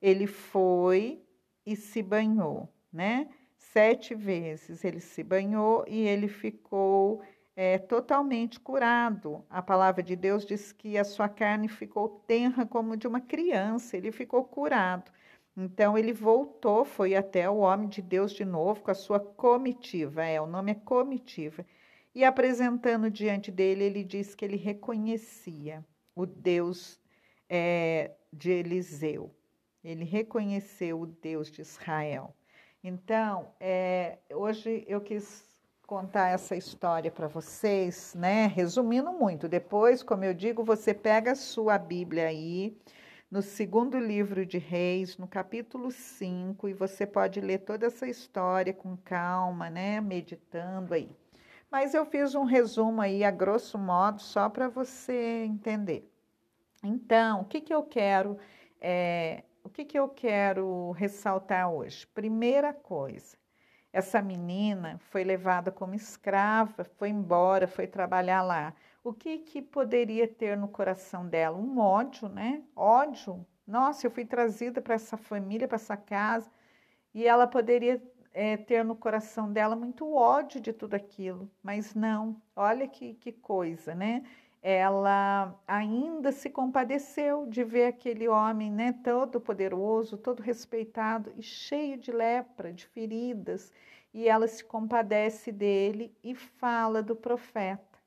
Ele 0.00 0.26
foi 0.26 1.22
e 1.66 1.76
se 1.76 2.02
banhou, 2.02 2.72
né? 2.90 3.28
Sete 3.72 4.14
vezes 4.14 4.84
ele 4.84 5.00
se 5.00 5.22
banhou 5.22 5.84
e 5.86 6.06
ele 6.06 6.28
ficou 6.28 7.22
é, 7.56 7.78
totalmente 7.78 8.60
curado. 8.60 9.44
A 9.50 9.60
palavra 9.60 10.02
de 10.02 10.14
Deus 10.14 10.44
diz 10.46 10.72
que 10.72 10.96
a 10.96 11.04
sua 11.04 11.28
carne 11.28 11.68
ficou 11.68 12.08
tenra 12.26 12.64
como 12.64 12.96
de 12.96 13.06
uma 13.06 13.20
criança, 13.20 13.96
ele 13.96 14.12
ficou 14.12 14.44
curado. 14.44 15.10
Então 15.56 15.98
ele 15.98 16.12
voltou, 16.12 16.84
foi 16.84 17.16
até 17.16 17.50
o 17.50 17.58
homem 17.58 17.88
de 17.88 18.00
Deus 18.00 18.32
de 18.32 18.44
novo 18.44 18.80
com 18.82 18.90
a 18.90 18.94
sua 18.94 19.18
comitiva, 19.18 20.24
é, 20.24 20.40
o 20.40 20.46
nome 20.46 20.70
é 20.72 20.74
comitiva. 20.74 21.66
E 22.14 22.24
apresentando 22.24 23.10
diante 23.10 23.50
dele, 23.50 23.84
ele 23.84 24.04
disse 24.04 24.36
que 24.36 24.44
ele 24.44 24.56
reconhecia 24.56 25.84
o 26.14 26.26
Deus 26.26 27.00
é, 27.48 28.12
de 28.32 28.50
Eliseu. 28.50 29.34
Ele 29.82 30.04
reconheceu 30.04 31.00
o 31.00 31.06
Deus 31.06 31.50
de 31.50 31.60
Israel. 31.60 32.34
Então, 32.82 33.52
é, 33.58 34.18
hoje 34.32 34.84
eu 34.86 35.00
quis 35.00 35.44
contar 35.86 36.28
essa 36.28 36.54
história 36.54 37.10
para 37.10 37.26
vocês, 37.26 38.14
né? 38.14 38.46
Resumindo 38.46 39.12
muito. 39.12 39.48
Depois, 39.48 40.02
como 40.02 40.24
eu 40.24 40.32
digo, 40.32 40.62
você 40.62 40.94
pega 40.94 41.32
a 41.32 41.34
sua 41.34 41.76
Bíblia 41.76 42.28
aí, 42.28 42.76
no 43.30 43.42
segundo 43.42 43.98
livro 43.98 44.46
de 44.46 44.58
Reis, 44.58 45.18
no 45.18 45.26
capítulo 45.26 45.90
5, 45.90 46.68
e 46.68 46.72
você 46.72 47.04
pode 47.04 47.40
ler 47.40 47.58
toda 47.58 47.86
essa 47.86 48.06
história 48.06 48.72
com 48.72 48.96
calma, 48.96 49.68
né? 49.68 50.00
Meditando 50.00 50.94
aí. 50.94 51.10
Mas 51.70 51.94
eu 51.94 52.06
fiz 52.06 52.34
um 52.34 52.44
resumo 52.44 53.00
aí, 53.00 53.24
a 53.24 53.30
grosso 53.30 53.76
modo, 53.76 54.22
só 54.22 54.48
para 54.48 54.68
você 54.68 55.44
entender. 55.44 56.08
Então, 56.82 57.40
o 57.40 57.44
que, 57.44 57.60
que 57.60 57.74
eu 57.74 57.82
quero 57.82 58.38
é, 58.80 59.42
o 59.62 59.68
que, 59.68 59.84
que 59.84 59.98
eu 59.98 60.08
quero 60.08 60.92
ressaltar 60.92 61.70
hoje? 61.70 62.06
Primeira 62.08 62.72
coisa, 62.72 63.36
essa 63.92 64.20
menina 64.20 64.98
foi 65.10 65.24
levada 65.24 65.70
como 65.70 65.94
escrava, 65.94 66.84
foi 66.84 67.08
embora, 67.08 67.66
foi 67.66 67.86
trabalhar 67.86 68.42
lá. 68.42 68.74
O 69.02 69.12
que, 69.12 69.38
que 69.38 69.62
poderia 69.62 70.28
ter 70.28 70.56
no 70.56 70.68
coração 70.68 71.26
dela? 71.26 71.56
Um 71.56 71.78
ódio, 71.78 72.28
né? 72.28 72.62
Ódio. 72.76 73.46
Nossa, 73.66 74.06
eu 74.06 74.10
fui 74.10 74.24
trazida 74.24 74.80
para 74.80 74.94
essa 74.94 75.16
família, 75.16 75.68
para 75.68 75.76
essa 75.76 75.96
casa, 75.96 76.50
e 77.14 77.26
ela 77.26 77.46
poderia 77.46 78.02
é, 78.32 78.56
ter 78.56 78.84
no 78.84 78.94
coração 78.94 79.52
dela 79.52 79.74
muito 79.74 80.14
ódio 80.14 80.60
de 80.60 80.72
tudo 80.72 80.94
aquilo, 80.94 81.50
mas 81.62 81.94
não. 81.94 82.40
Olha 82.54 82.86
que, 82.86 83.14
que 83.14 83.32
coisa, 83.32 83.94
né? 83.94 84.22
Ela 84.62 85.54
ainda 85.66 86.32
se 86.32 86.50
compadeceu 86.50 87.46
de 87.46 87.62
ver 87.62 87.86
aquele 87.86 88.28
homem, 88.28 88.70
né, 88.70 88.92
todo 89.04 89.40
poderoso, 89.40 90.16
todo 90.16 90.42
respeitado 90.42 91.32
e 91.36 91.42
cheio 91.42 91.96
de 91.96 92.10
lepra, 92.10 92.72
de 92.72 92.86
feridas, 92.86 93.72
e 94.12 94.28
ela 94.28 94.48
se 94.48 94.64
compadece 94.64 95.52
dele 95.52 96.12
e 96.24 96.34
fala 96.34 97.02
do 97.02 97.14
profeta. 97.14 97.98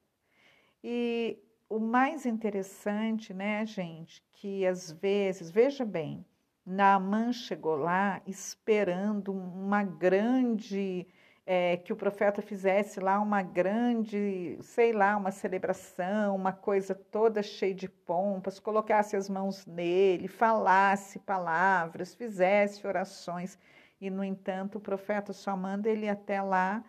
E 0.83 1.37
o 1.69 1.79
mais 1.79 2.25
interessante, 2.25 3.33
né, 3.33 3.65
gente, 3.65 4.21
que 4.33 4.65
às 4.65 4.91
vezes, 4.91 5.49
veja 5.49 5.85
bem, 5.85 6.25
Naamã 6.65 7.31
chegou 7.31 7.75
lá 7.75 8.21
esperando 8.27 9.31
uma 9.31 9.83
grande 9.83 11.07
é, 11.45 11.77
que 11.77 11.91
o 11.91 11.95
profeta 11.95 12.41
fizesse 12.41 12.99
lá 12.99 13.19
uma 13.19 13.41
grande, 13.41 14.57
sei 14.61 14.93
lá, 14.93 15.17
uma 15.17 15.31
celebração, 15.31 16.35
uma 16.35 16.53
coisa 16.53 16.93
toda 16.93 17.41
cheia 17.41 17.73
de 17.73 17.89
pompas, 17.89 18.59
colocasse 18.59 19.15
as 19.15 19.27
mãos 19.27 19.65
nele, 19.65 20.27
falasse 20.27 21.19
palavras, 21.19 22.13
fizesse 22.13 22.85
orações. 22.85 23.57
E, 23.99 24.09
no 24.09 24.23
entanto, 24.23 24.77
o 24.77 24.81
profeta 24.81 25.33
só 25.33 25.55
manda 25.55 25.89
ele 25.89 26.07
até 26.07 26.41
lá 26.41 26.83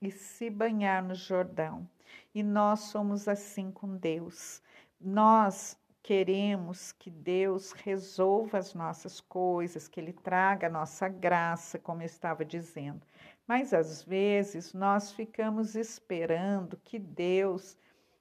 e 0.00 0.10
se 0.10 0.50
banhar 0.50 1.02
no 1.02 1.14
Jordão. 1.14 1.88
E 2.34 2.42
nós 2.42 2.80
somos 2.80 3.28
assim 3.28 3.70
com 3.70 3.96
Deus. 3.96 4.62
Nós 5.00 5.78
queremos 6.04 6.92
que 6.92 7.10
Deus 7.10 7.72
resolva 7.72 8.58
as 8.58 8.74
nossas 8.74 9.22
coisas, 9.22 9.88
que 9.88 9.98
Ele 9.98 10.12
traga 10.12 10.66
a 10.66 10.70
nossa 10.70 11.08
graça, 11.08 11.78
como 11.78 12.02
eu 12.02 12.06
estava 12.06 12.44
dizendo. 12.44 13.00
Mas 13.46 13.72
às 13.72 14.02
vezes 14.02 14.74
nós 14.74 15.12
ficamos 15.12 15.74
esperando 15.74 16.76
que 16.84 16.98
Deus 16.98 17.74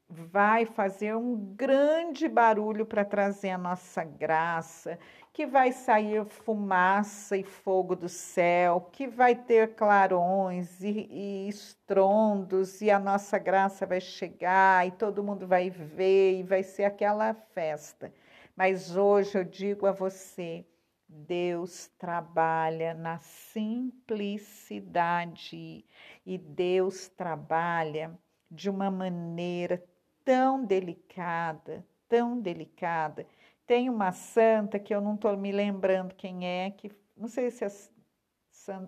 vai 0.07 0.65
fazer 0.65 1.13
um 1.15 1.35
grande 1.35 2.29
barulho 2.29 2.85
para 2.85 3.03
trazer 3.03 3.49
a 3.49 3.57
nossa 3.57 4.01
graça, 4.05 4.97
que 5.33 5.45
vai 5.47 5.71
sair 5.71 6.23
fumaça 6.25 7.35
e 7.35 7.43
fogo 7.43 7.95
do 7.95 8.07
céu, 8.07 8.87
que 8.91 9.07
vai 9.07 9.33
ter 9.33 9.73
clarões 9.73 10.83
e, 10.83 11.07
e 11.09 11.49
estrondos, 11.49 12.81
e 12.81 12.91
a 12.91 12.99
nossa 12.99 13.39
graça 13.39 13.83
vai 13.83 13.99
chegar, 13.99 14.87
e 14.87 14.91
todo 14.91 15.23
mundo 15.23 15.47
vai 15.47 15.71
ver, 15.71 16.39
e 16.39 16.43
vai 16.43 16.61
ser 16.61 16.83
aquela 16.83 17.33
festa. 17.33 18.13
Mas 18.55 18.95
hoje 18.95 19.39
eu 19.39 19.43
digo 19.43 19.87
a 19.87 19.91
você, 19.91 20.63
Deus 21.09 21.87
trabalha 21.97 22.93
na 22.93 23.17
simplicidade 23.17 25.83
e 26.23 26.37
Deus 26.37 27.07
trabalha 27.07 28.15
de 28.51 28.69
uma 28.69 28.91
maneira 28.91 29.83
tão 30.23 30.63
delicada, 30.63 31.83
tão 32.07 32.39
delicada. 32.39 33.25
Tem 33.65 33.89
uma 33.89 34.11
santa 34.11 34.77
que 34.77 34.93
eu 34.93 34.99
não 35.01 35.15
estou 35.15 35.35
me 35.37 35.51
lembrando 35.51 36.13
quem 36.15 36.45
é, 36.45 36.71
que 36.71 36.91
não 37.15 37.27
sei 37.27 37.49
se 37.49 37.63
é, 37.63 37.69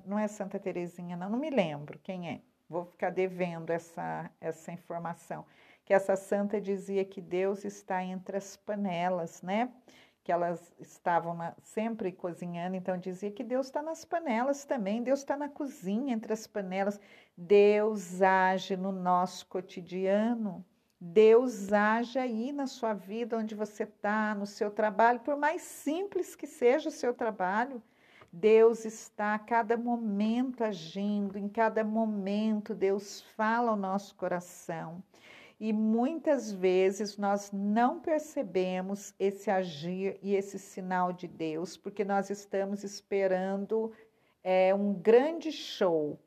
não 0.06 0.20
é 0.20 0.28
Santa 0.28 0.60
Terezinha, 0.60 1.16
não, 1.16 1.30
não 1.30 1.40
me 1.40 1.50
lembro 1.50 2.00
quem 2.00 2.30
é. 2.30 2.42
Vou 2.68 2.86
ficar 2.86 3.12
devendo 3.12 3.70
essa, 3.70 4.30
essa 4.42 4.72
informação. 4.72 5.46
Que 5.84 5.94
essa 5.94 6.16
santa 6.16 6.60
dizia 6.60 7.06
que 7.06 7.22
Deus 7.22 7.64
está 7.64 8.04
entre 8.04 8.38
as 8.38 8.58
panelas, 8.58 9.42
né? 9.42 9.72
Que 10.24 10.32
elas 10.32 10.74
estavam 10.80 11.36
na, 11.36 11.56
sempre 11.62 12.12
cozinhando, 12.12 12.76
então 12.76 12.98
dizia 12.98 13.32
que 13.32 13.44
Deus 13.44 13.68
está 13.68 13.84
nas 13.84 14.04
panelas 14.04 14.66
também, 14.66 15.04
Deus 15.04 15.20
está 15.20 15.38
na 15.38 15.48
cozinha, 15.48 16.16
entre 16.16 16.34
as 16.34 16.48
panelas. 16.48 17.00
Deus 17.38 18.22
age 18.22 18.76
no 18.76 18.92
nosso 18.92 19.46
cotidiano. 19.46 20.66
Deus 21.00 21.74
age 21.74 22.18
aí 22.18 22.52
na 22.52 22.68
sua 22.68 22.94
vida, 22.94 23.38
onde 23.38 23.54
você 23.54 23.84
está, 23.84 24.34
no 24.34 24.46
seu 24.46 24.72
trabalho, 24.72 25.20
por 25.20 25.36
mais 25.36 25.62
simples 25.62 26.36
que 26.36 26.48
seja 26.48 26.90
o 26.90 26.92
seu 26.92 27.14
trabalho. 27.14 27.82
Deus 28.32 28.84
está 28.84 29.36
a 29.36 29.40
cada 29.40 29.78
momento 29.78 30.64
agindo, 30.64 31.38
em 31.38 31.48
cada 31.48 31.84
momento 31.84 32.76
Deus 32.76 33.22
fala 33.22 33.72
ao 33.72 33.78
nosso 33.78 34.14
coração. 34.16 35.02
E 35.58 35.72
muitas 35.72 36.52
vezes 36.52 37.18
nós 37.18 37.50
não 37.54 38.02
percebemos 38.02 39.14
esse 39.18 39.50
agir 39.50 40.20
e 40.22 40.36
esse 40.36 40.60
sinal 40.60 41.14
de 41.14 41.30
Deus, 41.30 41.78
porque 41.78 42.04
nós 42.04 42.30
estamos 42.30 42.84
esperando 42.84 43.94
é, 44.44 44.76
um 44.76 44.94
grande 44.94 45.52
show, 45.52 46.20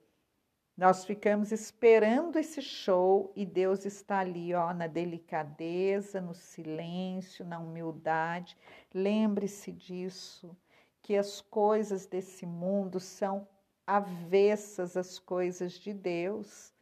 nós 0.78 1.04
ficamos 1.04 1.50
esperando 1.50 2.38
esse 2.38 2.62
show 2.62 3.32
e 3.34 3.44
Deus 3.44 3.84
está 3.84 4.20
ali, 4.20 4.54
ó, 4.54 4.72
na 4.72 4.86
delicadeza, 4.86 6.20
no 6.20 6.32
silêncio, 6.32 7.44
na 7.44 7.58
humildade. 7.58 8.56
Lembre-se 8.94 9.72
disso, 9.72 10.56
que 11.02 11.16
as 11.16 11.40
coisas 11.40 12.06
desse 12.06 12.46
mundo 12.46 13.00
são 13.00 13.44
avessas 13.84 14.96
às 14.96 15.18
coisas 15.18 15.72
de 15.72 15.92
Deus. 15.92 16.72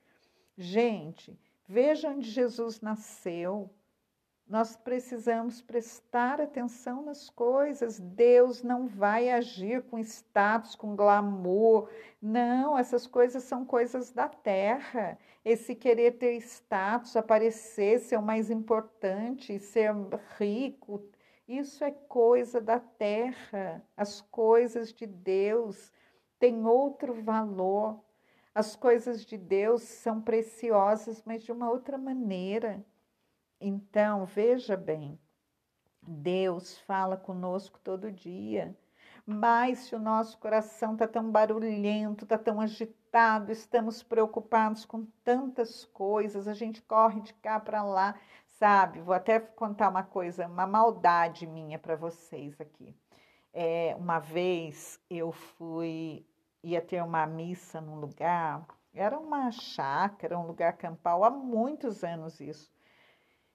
Gente, 0.59 1.35
veja 1.67 2.11
onde 2.11 2.29
Jesus 2.29 2.83
nasceu. 2.83 3.71
Nós 4.49 4.77
precisamos 4.77 5.61
prestar 5.61 6.41
atenção 6.41 7.03
nas 7.03 7.29
coisas. 7.29 7.99
Deus 7.99 8.63
não 8.63 8.87
vai 8.87 9.29
agir 9.29 9.83
com 9.83 9.99
status, 9.99 10.77
com 10.77 10.95
glamour. 10.95 11.89
Não, 12.23 12.79
essas 12.79 13.09
coisas 13.09 13.43
são 13.43 13.65
coisas 13.65 14.13
da 14.13 14.29
terra. 14.29 15.19
Esse 15.45 15.75
querer 15.75 16.13
ter 16.13 16.37
status, 16.37 17.17
aparecer, 17.17 17.99
ser 17.99 18.17
o 18.19 18.23
mais 18.23 18.49
importante, 18.49 19.59
ser 19.59 19.93
rico, 20.39 21.03
isso 21.49 21.85
é 21.85 21.93
coisa 21.93 22.61
da 22.61 22.81
terra. 22.81 23.85
As 23.97 24.21
coisas 24.21 24.93
de 24.93 25.07
Deus 25.07 25.93
têm 26.41 26.67
outro 26.67 27.15
valor. 27.15 28.01
As 28.55 28.75
coisas 28.75 29.25
de 29.25 29.37
Deus 29.37 29.83
são 29.83 30.21
preciosas, 30.21 31.23
mas 31.25 31.45
de 31.45 31.53
uma 31.53 31.71
outra 31.71 31.97
maneira. 31.97 32.85
Então, 33.61 34.27
veja 34.27 34.77
bem, 34.77 35.19
Deus 36.03 36.79
fala 36.81 37.17
conosco 37.17 37.81
todo 37.83 38.13
dia, 38.13 38.77
mas 39.25 39.79
se 39.79 39.95
o 39.95 39.99
nosso 39.99 40.39
coração 40.39 40.93
está 40.93 41.09
tão 41.09 41.31
barulhento, 41.31 42.25
está 42.25 42.37
tão 42.37 42.61
agitado, 42.61 43.51
estamos 43.51 44.03
preocupados 44.03 44.85
com 44.85 45.07
tantas 45.25 45.87
coisas, 45.87 46.47
a 46.47 46.53
gente 46.53 46.83
corre 46.83 47.21
de 47.23 47.33
cá 47.35 47.59
para 47.59 47.83
lá, 47.83 48.15
sabe? 48.47 49.01
Vou 49.01 49.15
até 49.15 49.41
contar 49.41 49.89
uma 49.89 50.03
coisa, 50.03 50.47
uma 50.47 50.67
maldade 50.67 51.47
minha 51.47 51.79
para 51.79 51.97
vocês 51.97 52.61
aqui. 52.61 52.95
É, 53.55 53.97
uma 53.99 54.19
vez 54.19 55.01
eu 55.09 55.33
fui, 55.33 56.27
ia 56.63 56.83
ter 56.83 57.03
uma 57.03 57.27
missa 57.27 57.81
num 57.81 57.99
lugar, 57.99 58.67
era 58.93 59.19
uma 59.19 59.51
chácara, 59.51 60.39
um 60.39 60.47
lugar 60.47 60.75
campal, 60.75 61.25
há 61.25 61.31
muitos 61.31 62.05
anos 62.05 62.39
isso 62.39 62.76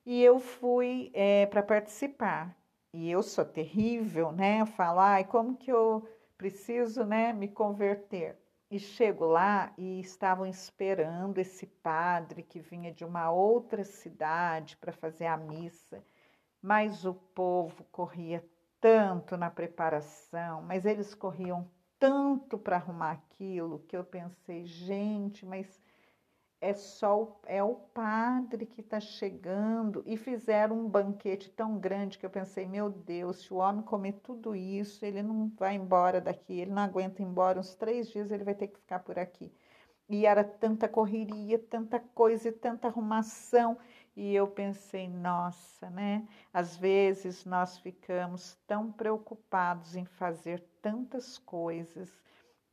e 0.06 0.22
eu 0.24 0.40
fui 0.40 1.12
é, 1.14 1.46
para 1.46 1.64
participar. 1.64 2.56
E 2.94 3.10
eu 3.10 3.24
sou 3.24 3.46
terrível, 3.46 4.32
né? 4.32 4.66
Falo, 4.66 5.00
ai, 5.00 5.24
como 5.24 5.56
que 5.56 5.72
eu 5.72 6.08
preciso, 6.38 7.06
né, 7.06 7.32
me 7.32 7.48
converter? 7.48 8.38
E 8.70 8.80
chego 8.80 9.26
lá 9.26 9.74
e 9.78 10.00
estavam 10.00 10.46
esperando 10.46 11.38
esse 11.38 11.66
padre 11.66 12.42
que 12.42 12.60
vinha 12.60 12.92
de 12.92 13.04
uma 13.06 13.32
outra 13.32 13.84
cidade 13.84 14.78
para 14.78 14.92
fazer 14.92 15.26
a 15.26 15.38
missa. 15.38 16.04
Mas 16.62 17.06
o 17.06 17.14
povo 17.14 17.84
corria 17.92 18.44
tanto 18.80 19.38
na 19.38 19.50
preparação, 19.50 20.62
mas 20.62 20.86
eles 20.86 21.14
corriam 21.14 21.70
tanto 22.00 22.58
para 22.58 22.78
arrumar 22.78 23.12
aquilo 23.12 23.86
que 23.88 23.96
eu 23.96 24.04
pensei, 24.04 24.66
gente, 24.66 25.46
mas 25.46 25.80
é 26.62 26.74
só 26.76 27.40
é 27.46 27.64
o 27.64 27.74
padre 27.74 28.68
que 28.68 28.82
está 28.82 29.00
chegando 29.00 30.04
e 30.06 30.16
fizeram 30.16 30.80
um 30.80 30.88
banquete 30.88 31.50
tão 31.50 31.80
grande 31.80 32.20
que 32.20 32.26
eu 32.26 32.30
pensei, 32.30 32.68
meu 32.68 32.88
Deus, 32.88 33.42
se 33.42 33.54
o 33.54 33.58
homem 33.58 33.84
comer 33.84 34.14
tudo 34.24 34.56
isso, 34.56 35.04
ele 35.04 35.24
não 35.24 35.50
vai 35.58 35.74
embora 35.74 36.22
daqui, 36.22 36.60
ele 36.60 36.72
não 36.72 36.84
aguenta 36.84 37.24
ir 37.24 37.26
embora, 37.26 37.60
uns 37.60 37.74
três 37.74 38.10
dias 38.12 38.30
ele 38.32 38.44
vai 38.44 38.54
ter 38.54 38.68
que 38.68 38.80
ficar 38.80 39.00
por 39.00 39.18
aqui. 39.18 39.52
E 40.08 40.26
era 40.26 40.44
tanta 40.44 40.88
correria, 40.88 41.58
tanta 41.58 42.00
coisa 42.00 42.50
e 42.50 42.52
tanta 42.52 42.88
arrumação. 42.88 43.78
E 44.16 44.36
eu 44.36 44.46
pensei, 44.46 45.08
nossa, 45.08 45.90
né? 45.90 46.28
Às 46.54 46.76
vezes 46.76 47.46
nós 47.46 47.78
ficamos 47.78 48.58
tão 48.68 48.92
preocupados 48.92 49.96
em 49.96 50.06
fazer 50.06 50.62
tantas 50.82 51.38
coisas 51.38 52.22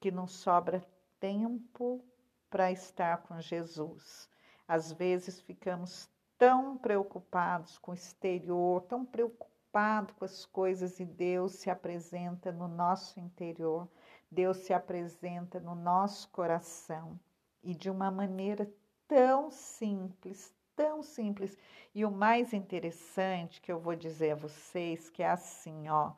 que 0.01 0.11
não 0.11 0.27
sobra 0.27 0.85
tempo 1.21 2.05
para 2.51 2.71
estar 2.73 3.19
com 3.19 3.41
Jesus. 3.41 4.29
Às 4.67 4.93
vezes 4.93 5.41
ficamos 5.41 6.09
tão 6.37 6.77
preocupados 6.77 7.79
com 7.79 7.91
o 7.91 7.95
exterior, 7.95 8.83
tão 8.83 9.05
preocupados 9.05 10.15
com 10.15 10.25
as 10.25 10.47
coisas 10.47 10.99
e 11.01 11.05
Deus 11.05 11.53
se 11.53 11.71
apresenta 11.71 12.51
no 12.51 12.69
nosso 12.69 13.21
interior, 13.21 13.89
Deus 14.31 14.59
se 14.59 14.73
apresenta 14.73 15.61
no 15.61 15.75
nosso 15.75 16.29
coração 16.31 17.19
e 17.63 17.75
de 17.75 17.91
uma 17.91 18.11
maneira 18.11 18.71
tão 19.07 19.51
simples, 19.51 20.55
tão 20.77 21.03
simples. 21.03 21.57
E 21.95 22.05
o 22.05 22.11
mais 22.11 22.53
interessante 22.53 23.61
que 23.61 23.73
eu 23.73 23.81
vou 23.81 23.97
dizer 23.97 24.33
a 24.33 24.37
vocês 24.37 25.11
que 25.11 25.23
é 25.23 25.31
assim, 25.31 25.89
ó, 25.89 26.13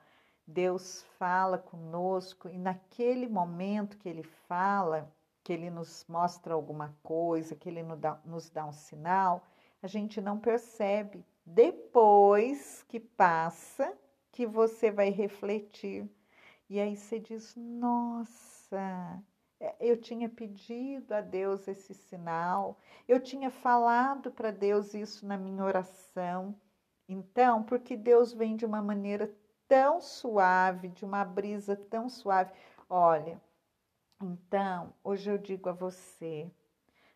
Deus 0.47 1.05
fala 1.19 1.59
conosco 1.59 2.49
e 2.49 2.59
naquele 2.59 3.29
momento 3.29 3.97
que 3.97 4.09
ele 4.09 4.23
fala, 4.23 5.11
que 5.43 5.53
ele 5.53 5.71
nos 5.71 6.05
mostra 6.09 6.55
alguma 6.55 6.95
coisa, 7.03 7.55
que 7.55 7.69
ele 7.69 7.83
nos 8.25 8.51
dá, 8.51 8.67
um 8.67 8.73
sinal, 8.73 9.45
a 9.83 9.87
gente 9.87 10.21
não 10.21 10.39
percebe. 10.39 11.25
Depois 11.45 12.85
que 12.89 13.01
passa, 13.01 13.97
que 14.31 14.47
você 14.47 14.91
vai 14.91 15.11
refletir. 15.11 16.09
E 16.69 16.79
aí 16.79 16.97
você 16.97 17.19
diz: 17.19 17.55
Nossa, 17.57 19.23
é, 19.59 19.75
eu 19.81 20.01
tinha 20.01 20.29
pedido 20.29 21.13
a 21.13 21.21
Deus 21.21 21.67
esse 21.67 21.95
sinal, 21.95 22.79
eu 23.09 23.21
tinha 23.21 23.51
falado 23.51 24.31
para 24.31 24.51
Deus 24.51 24.95
isso 24.95 25.27
na 25.27 25.37
minha 25.37 25.65
oração. 25.65 26.55
Então, 27.09 27.63
porque 27.65 27.97
Deus 27.97 28.33
vem 28.33 28.57
de 28.57 28.65
uma 28.65 28.81
maneira 28.81 29.35
tão 29.67 30.01
suave, 30.01 30.89
de 30.89 31.05
uma 31.05 31.25
brisa 31.25 31.75
tão 31.75 32.09
suave. 32.09 32.53
Olha, 32.89 33.41
então, 34.23 34.93
hoje 35.03 35.31
eu 35.31 35.39
digo 35.39 35.69
a 35.69 35.73
você, 35.73 36.51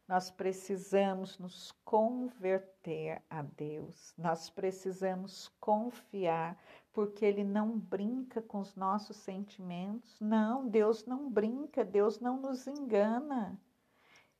nós 0.07 0.31
precisamos 0.31 1.38
nos 1.38 1.73
converter 1.85 3.23
a 3.31 3.43
Deus, 3.43 4.14
nós 4.19 4.51
precisamos 4.51 5.49
confiar, 5.61 6.59
porque 6.93 7.25
Ele 7.25 7.43
não 7.43 7.79
brinca 7.79 8.43
com 8.43 8.61
os 8.61 8.77
nossos 8.77 9.17
sentimentos. 9.17 10.21
Não, 10.21 10.69
Deus 10.69 11.07
não 11.07 11.31
brinca, 11.31 11.85
Deus 11.85 12.21
não 12.21 12.40
nos 12.40 12.67
engana. 12.67 13.59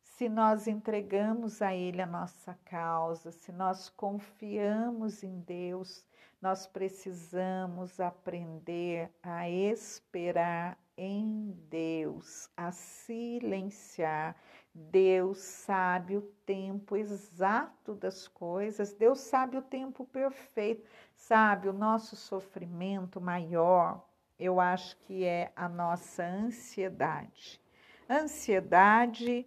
Se 0.03 0.29
nós 0.29 0.67
entregamos 0.67 1.61
a 1.61 1.75
Ele 1.75 2.01
a 2.01 2.07
nossa 2.07 2.55
causa, 2.65 3.33
se 3.33 3.51
nós 3.51 3.89
confiamos 3.89 5.25
em 5.25 5.41
Deus, 5.41 6.07
nós 6.41 6.67
precisamos 6.67 7.99
aprender 7.99 9.11
a 9.23 9.49
esperar 9.49 10.79
em 10.97 11.53
Deus, 11.69 12.49
a 12.57 12.73
silenciar. 12.73 14.37
Deus 14.75 15.39
sabe 15.39 16.17
o 16.17 16.23
tempo 16.45 16.97
exato 16.97 17.95
das 17.95 18.27
coisas, 18.27 18.93
Deus 18.93 19.21
sabe 19.21 19.57
o 19.57 19.63
tempo 19.63 20.05
perfeito, 20.05 20.85
sabe 21.15 21.69
o 21.69 21.73
nosso 21.73 22.17
sofrimento 22.17 23.21
maior 23.21 24.05
eu 24.39 24.61
acho 24.61 24.97
que 24.99 25.25
é 25.25 25.53
a 25.55 25.69
nossa 25.69 26.25
ansiedade. 26.25 27.61
Ansiedade 28.09 29.47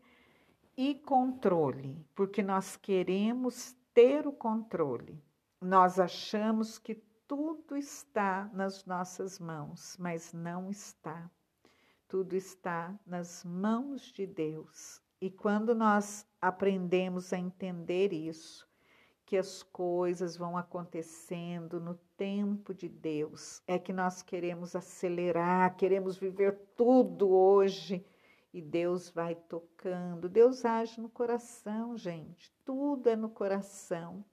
e 0.75 0.95
controle, 0.95 2.05
porque 2.15 2.41
nós 2.41 2.75
queremos 2.75 3.75
ter 3.93 4.27
o 4.27 4.31
controle. 4.31 5.21
Nós 5.61 5.99
achamos 5.99 6.77
que 6.77 6.95
tudo 7.27 7.75
está 7.75 8.49
nas 8.53 8.85
nossas 8.85 9.37
mãos, 9.37 9.97
mas 9.99 10.31
não 10.31 10.69
está. 10.69 11.29
Tudo 12.07 12.35
está 12.35 12.97
nas 13.05 13.43
mãos 13.43 14.03
de 14.13 14.25
Deus. 14.25 15.01
E 15.19 15.29
quando 15.29 15.75
nós 15.75 16.25
aprendemos 16.41 17.33
a 17.33 17.37
entender 17.37 18.13
isso, 18.13 18.65
que 19.25 19.35
as 19.35 19.61
coisas 19.61 20.37
vão 20.37 20.57
acontecendo 20.57 21.81
no 21.81 21.95
tempo 22.15 22.73
de 22.73 22.87
Deus, 22.87 23.61
é 23.67 23.77
que 23.77 23.91
nós 23.91 24.21
queremos 24.21 24.73
acelerar, 24.73 25.75
queremos 25.75 26.17
viver 26.17 26.57
tudo 26.77 27.29
hoje 27.29 28.05
e 28.53 28.61
Deus 28.61 29.09
vai 29.09 29.35
tocando. 29.35 30.29
Deus 30.29 30.63
age 30.63 31.01
no 31.01 31.09
coração, 31.09 31.97
gente. 31.97 32.53
Tudo 32.63 33.09
é 33.09 33.17
no 33.17 33.29
coração. 33.29 34.23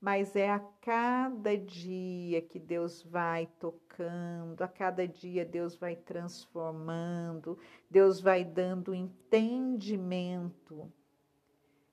Mas 0.00 0.34
é 0.34 0.50
a 0.50 0.58
cada 0.80 1.56
dia 1.56 2.40
que 2.40 2.58
Deus 2.58 3.02
vai 3.02 3.46
tocando, 3.58 4.62
a 4.62 4.68
cada 4.68 5.06
dia 5.06 5.44
Deus 5.44 5.76
vai 5.76 5.94
transformando, 5.94 7.58
Deus 7.90 8.20
vai 8.20 8.42
dando 8.42 8.94
entendimento. 8.94 10.90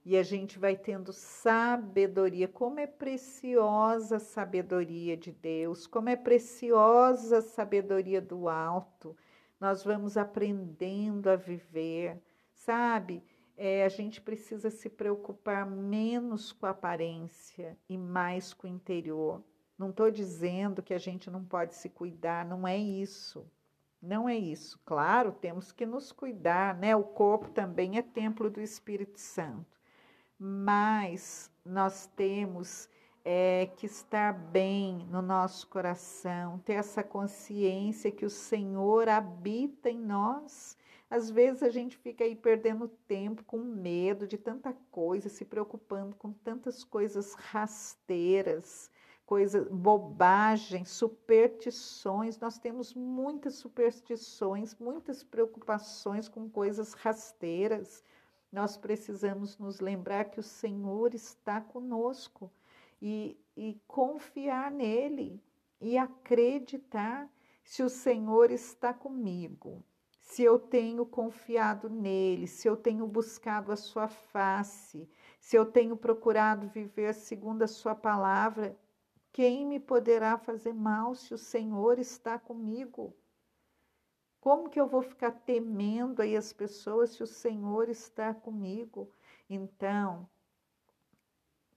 E 0.06 0.16
a 0.16 0.24
gente 0.24 0.58
vai 0.58 0.78
tendo 0.78 1.12
sabedoria. 1.12 2.48
Como 2.48 2.80
é 2.80 2.88
preciosa 2.88 4.16
a 4.16 4.20
sabedoria 4.20 5.18
de 5.18 5.34
Deus, 5.34 5.86
como 5.86 6.08
é 6.08 6.16
preciosa 6.16 7.40
a 7.40 7.42
sabedoria 7.42 8.22
do 8.22 8.48
alto 8.48 9.18
nós 9.60 9.84
vamos 9.84 10.18
aprendendo 10.18 11.30
a 11.30 11.36
viver, 11.36 12.22
sabe? 12.54 13.24
É, 13.58 13.84
a 13.84 13.90
gente 13.90 14.22
precisa 14.22 14.70
se 14.70 14.88
preocupar 14.88 15.66
menos 15.66 16.52
com 16.52 16.68
a 16.68 16.70
aparência 16.70 17.76
e 17.90 17.98
mais 17.98 18.54
com 18.54 18.68
o 18.68 18.70
interior. 18.70 19.44
Não 19.78 19.90
estou 19.90 20.12
dizendo 20.12 20.84
que 20.84 20.94
a 20.94 21.00
gente 21.00 21.30
não 21.32 21.44
pode 21.44 21.74
se 21.74 21.90
cuidar, 21.90 22.46
não 22.46 22.68
é 22.68 22.78
isso. 22.78 23.50
Não 24.00 24.30
é 24.30 24.36
isso. 24.36 24.80
Claro, 24.86 25.32
temos 25.32 25.72
que 25.72 25.86
nos 25.86 26.12
cuidar, 26.12 26.76
né? 26.76 26.96
O 26.96 27.04
corpo 27.04 27.50
também 27.50 27.98
é 27.98 28.02
templo 28.04 28.50
do 28.50 28.62
Espírito 28.62 29.20
Santo. 29.20 29.66
Mas 30.38 31.52
nós 31.66 32.06
temos 32.16 32.88
é, 33.26 33.70
que 33.76 33.88
estar 33.88 34.34
bem 34.34 35.06
no 35.10 35.22
nosso 35.22 35.68
coração, 35.68 36.60
ter 36.60 36.74
essa 36.74 37.04
consciência 37.04 38.12
que 38.12 38.26
o 38.26 38.30
Senhor 38.30 39.10
habita 39.10 39.90
em 39.90 40.00
nós. 40.00 40.78
Às 41.10 41.30
vezes 41.30 41.64
a 41.64 41.70
gente 41.70 41.98
fica 41.98 42.24
aí 42.24 42.36
perdendo 42.36 42.88
tempo 43.08 43.44
com 43.46 43.58
medo 43.58 44.28
de 44.28 44.38
tanta 44.38 44.74
coisa, 44.92 45.30
se 45.30 45.46
preocupando 45.46 46.16
com 46.18 46.34
tantas 46.34 46.84
coisas 46.84 47.34
rasteiras, 47.34 48.92
coisas, 49.26 49.68
bobagens, 49.70 50.90
superstições. 50.90 52.38
Nós 52.40 52.58
temos 52.58 52.94
muitas 52.94 53.56
superstições, 53.56 54.76
muitas 54.76 55.24
preocupações 55.24 56.28
com 56.28 56.50
coisas 56.50 56.94
rasteiras. 56.94 58.04
Nós 58.52 58.76
precisamos 58.76 59.58
nos 59.58 59.80
lembrar 59.80 60.26
que 60.26 60.40
o 60.40 60.44
Senhor 60.44 61.14
está 61.14 61.62
conosco 61.62 62.52
e, 63.02 63.38
e 63.56 63.80
confiar 63.88 64.72
nele 64.72 65.42
e 65.80 65.98
acreditar 65.98 67.30
se 67.64 67.84
o 67.84 67.90
Senhor 67.90 68.52
está 68.52 68.94
comigo, 68.94 69.84
se 70.28 70.44
eu 70.44 70.60
tenho 70.60 71.06
confiado 71.06 71.90
nele, 71.90 72.48
se 72.48 72.68
eu 72.68 72.76
tenho 72.76 73.08
buscado 73.08 73.72
a 73.72 73.78
sua 73.78 74.10
face, 74.10 75.10
se 75.40 75.56
eu 75.56 75.66
tenho 75.66 75.96
procurado 75.96 76.68
viver 76.68 77.14
segundo 77.14 77.64
a 77.64 77.68
sua 77.68 77.96
palavra, 77.96 78.78
quem 79.32 79.66
me 79.66 79.80
poderá 79.80 80.38
fazer 80.38 80.74
mal 80.74 81.16
se 81.16 81.34
o 81.34 81.38
Senhor 81.38 81.98
está 81.98 82.38
comigo? 82.38 83.16
Como 84.42 84.70
que 84.70 84.80
eu 84.80 84.86
vou 84.86 85.02
ficar 85.02 85.32
temendo 85.32 86.22
aí 86.22 86.36
as 86.36 86.52
pessoas 86.52 87.12
se 87.12 87.24
o 87.24 87.28
Senhor 87.28 87.88
está 87.88 88.34
comigo? 88.34 89.10
Então, 89.50 90.30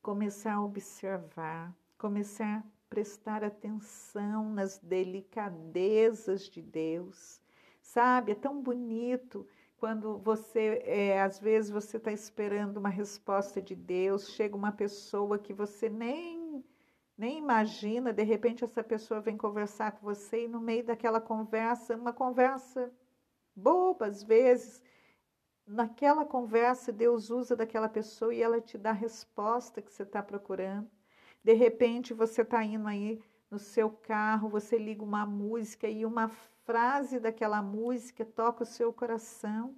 começar 0.03 0.55
a 0.55 0.65
observar, 0.65 1.73
começar 1.97 2.59
a 2.59 2.65
prestar 2.89 3.45
atenção 3.45 4.51
nas 4.51 4.77
delicadezas 4.79 6.49
de 6.49 6.61
Deus. 6.61 7.41
Sabe, 7.93 8.31
é 8.31 8.35
tão 8.37 8.63
bonito 8.63 9.45
quando 9.77 10.17
você, 10.19 10.81
é, 10.85 11.21
às 11.21 11.41
vezes, 11.41 11.73
você 11.73 11.97
está 11.97 12.13
esperando 12.13 12.77
uma 12.77 12.89
resposta 12.89 13.61
de 13.61 13.75
Deus, 13.75 14.31
chega 14.31 14.55
uma 14.55 14.71
pessoa 14.71 15.41
que 15.41 15.53
você 15.53 15.89
nem, 15.89 16.65
nem 17.19 17.39
imagina, 17.39 18.13
de 18.13 18.23
repente 18.23 18.63
essa 18.63 18.85
pessoa 18.85 19.21
vem 19.21 19.37
conversar 19.37 19.91
com 19.91 20.07
você 20.07 20.45
e 20.45 20.49
no 20.49 20.61
meio 20.61 20.85
daquela 20.85 21.21
conversa, 21.21 21.97
uma 21.97 22.13
conversa 22.13 22.93
boba 23.57 24.07
às 24.07 24.23
vezes, 24.23 24.81
naquela 25.67 26.25
conversa, 26.25 26.93
Deus 26.93 27.29
usa 27.29 27.57
daquela 27.57 27.89
pessoa 27.89 28.33
e 28.33 28.41
ela 28.41 28.61
te 28.61 28.79
dá 28.79 28.91
a 28.91 28.93
resposta 28.93 29.83
que 29.83 29.93
você 29.93 30.05
está 30.05 30.23
procurando. 30.23 30.89
De 31.43 31.55
repente, 31.55 32.15
você 32.15 32.43
está 32.43 32.63
indo 32.63 32.87
aí 32.87 33.21
no 33.51 33.59
seu 33.59 33.91
carro, 33.91 34.49
você 34.49 34.79
liga 34.79 35.03
uma 35.03 35.27
música 35.27 35.89
e 35.89 36.07
uma 36.07 36.31
frase 36.71 37.19
daquela 37.19 37.61
música 37.61 38.25
toca 38.25 38.63
o 38.63 38.67
seu 38.67 38.93
coração. 38.93 39.75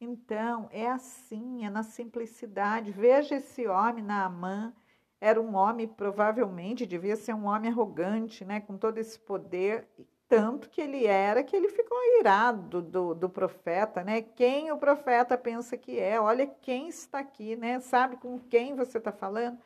Então, 0.00 0.68
é 0.72 0.88
assim, 0.88 1.64
é 1.64 1.70
na 1.70 1.84
simplicidade. 1.84 2.90
Veja 2.90 3.36
esse 3.36 3.68
homem, 3.68 4.02
Naamã, 4.02 4.74
era 5.20 5.40
um 5.40 5.54
homem, 5.54 5.86
provavelmente, 5.86 6.84
devia 6.84 7.14
ser 7.14 7.34
um 7.34 7.46
homem 7.46 7.70
arrogante, 7.70 8.44
né, 8.44 8.58
com 8.58 8.76
todo 8.76 8.98
esse 8.98 9.16
poder, 9.16 9.86
tanto 10.28 10.68
que 10.68 10.80
ele 10.80 11.06
era 11.06 11.44
que 11.44 11.54
ele 11.54 11.68
ficou 11.68 11.96
irado 12.18 12.82
do, 12.82 13.14
do 13.14 13.28
profeta, 13.28 14.02
né? 14.02 14.20
Quem 14.20 14.72
o 14.72 14.76
profeta 14.76 15.38
pensa 15.38 15.76
que 15.76 16.00
é? 16.00 16.20
Olha 16.20 16.46
quem 16.46 16.88
está 16.88 17.20
aqui, 17.20 17.54
né? 17.54 17.78
Sabe 17.78 18.16
com 18.16 18.40
quem 18.40 18.74
você 18.74 18.98
está 18.98 19.12
falando? 19.12 19.56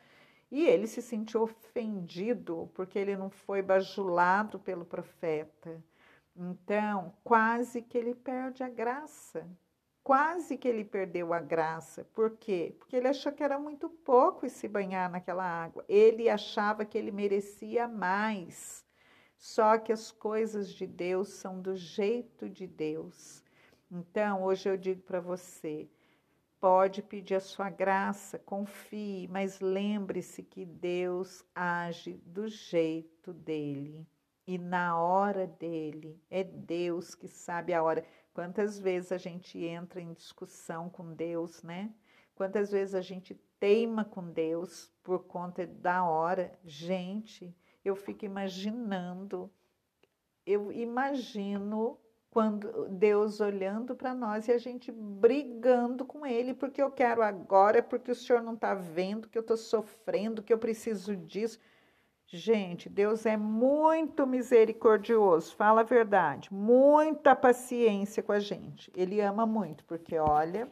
E 0.51 0.67
ele 0.67 0.85
se 0.85 1.01
sentiu 1.01 1.41
ofendido 1.41 2.69
porque 2.75 2.97
ele 2.99 3.17
não 3.17 3.29
foi 3.29 3.63
bajulado 3.63 4.59
pelo 4.59 4.85
profeta. 4.85 5.83
Então, 6.35 7.13
quase 7.23 7.81
que 7.81 7.97
ele 7.97 8.15
perde 8.15 8.63
a 8.63 8.69
graça. 8.69 9.47
Quase 10.03 10.57
que 10.57 10.67
ele 10.67 10.83
perdeu 10.83 11.31
a 11.33 11.39
graça. 11.39 12.03
Por 12.13 12.31
quê? 12.31 12.75
Porque 12.77 12.95
ele 12.95 13.07
achou 13.07 13.31
que 13.31 13.43
era 13.43 13.59
muito 13.59 13.87
pouco 13.89 14.49
se 14.49 14.67
banhar 14.67 15.09
naquela 15.09 15.45
água. 15.45 15.85
Ele 15.87 16.27
achava 16.27 16.83
que 16.83 16.97
ele 16.97 17.11
merecia 17.11 17.87
mais. 17.87 18.85
Só 19.37 19.77
que 19.77 19.93
as 19.93 20.11
coisas 20.11 20.69
de 20.69 20.87
Deus 20.87 21.29
são 21.29 21.61
do 21.61 21.75
jeito 21.75 22.49
de 22.49 22.67
Deus. 22.67 23.43
Então, 23.91 24.43
hoje 24.43 24.67
eu 24.67 24.75
digo 24.75 25.01
para 25.03 25.19
você: 25.21 25.89
pode 26.59 27.01
pedir 27.01 27.35
a 27.35 27.39
sua 27.39 27.69
graça, 27.69 28.39
confie, 28.39 29.27
mas 29.29 29.59
lembre-se 29.59 30.43
que 30.43 30.65
Deus 30.65 31.45
age 31.55 32.13
do 32.25 32.47
jeito 32.47 33.31
dele 33.33 34.07
e 34.45 34.57
na 34.57 34.99
hora 34.99 35.47
dele. 35.47 36.21
É 36.29 36.43
Deus 36.43 37.15
que 37.15 37.27
sabe 37.27 37.73
a 37.73 37.81
hora. 37.81 38.05
Quantas 38.33 38.79
vezes 38.79 39.11
a 39.11 39.17
gente 39.17 39.57
entra 39.63 40.01
em 40.01 40.13
discussão 40.13 40.89
com 40.89 41.13
Deus, 41.13 41.61
né? 41.63 41.93
Quantas 42.35 42.71
vezes 42.71 42.95
a 42.95 43.01
gente 43.01 43.35
teima 43.59 44.03
com 44.03 44.31
Deus 44.31 44.91
por 45.03 45.25
conta 45.25 45.65
da 45.67 46.03
hora? 46.03 46.51
Gente, 46.63 47.55
eu 47.85 47.95
fico 47.95 48.25
imaginando, 48.25 49.51
eu 50.45 50.71
imagino 50.71 51.99
quando 52.33 52.89
Deus 52.89 53.39
olhando 53.39 53.95
para 53.95 54.15
nós 54.15 54.47
e 54.47 54.51
a 54.51 54.57
gente 54.57 54.91
brigando 54.91 56.03
com 56.03 56.25
Ele, 56.25 56.55
porque 56.55 56.81
eu 56.81 56.89
quero 56.89 57.21
agora, 57.21 57.83
porque 57.83 58.09
o 58.09 58.15
Senhor 58.15 58.41
não 58.41 58.55
está 58.55 58.73
vendo, 58.73 59.29
que 59.29 59.37
eu 59.37 59.41
estou 59.41 59.55
sofrendo, 59.55 60.41
que 60.41 60.51
eu 60.51 60.57
preciso 60.57 61.15
disso. 61.15 61.59
Gente, 62.27 62.89
Deus 62.89 63.25
é 63.25 63.37
muito 63.37 64.25
misericordioso, 64.25 65.55
fala 65.55 65.81
a 65.81 65.83
verdade, 65.83 66.51
muita 66.51 67.35
paciência 67.35 68.23
com 68.23 68.31
a 68.31 68.39
gente. 68.39 68.91
Ele 68.95 69.21
ama 69.21 69.45
muito, 69.45 69.85
porque 69.85 70.17
olha, 70.17 70.67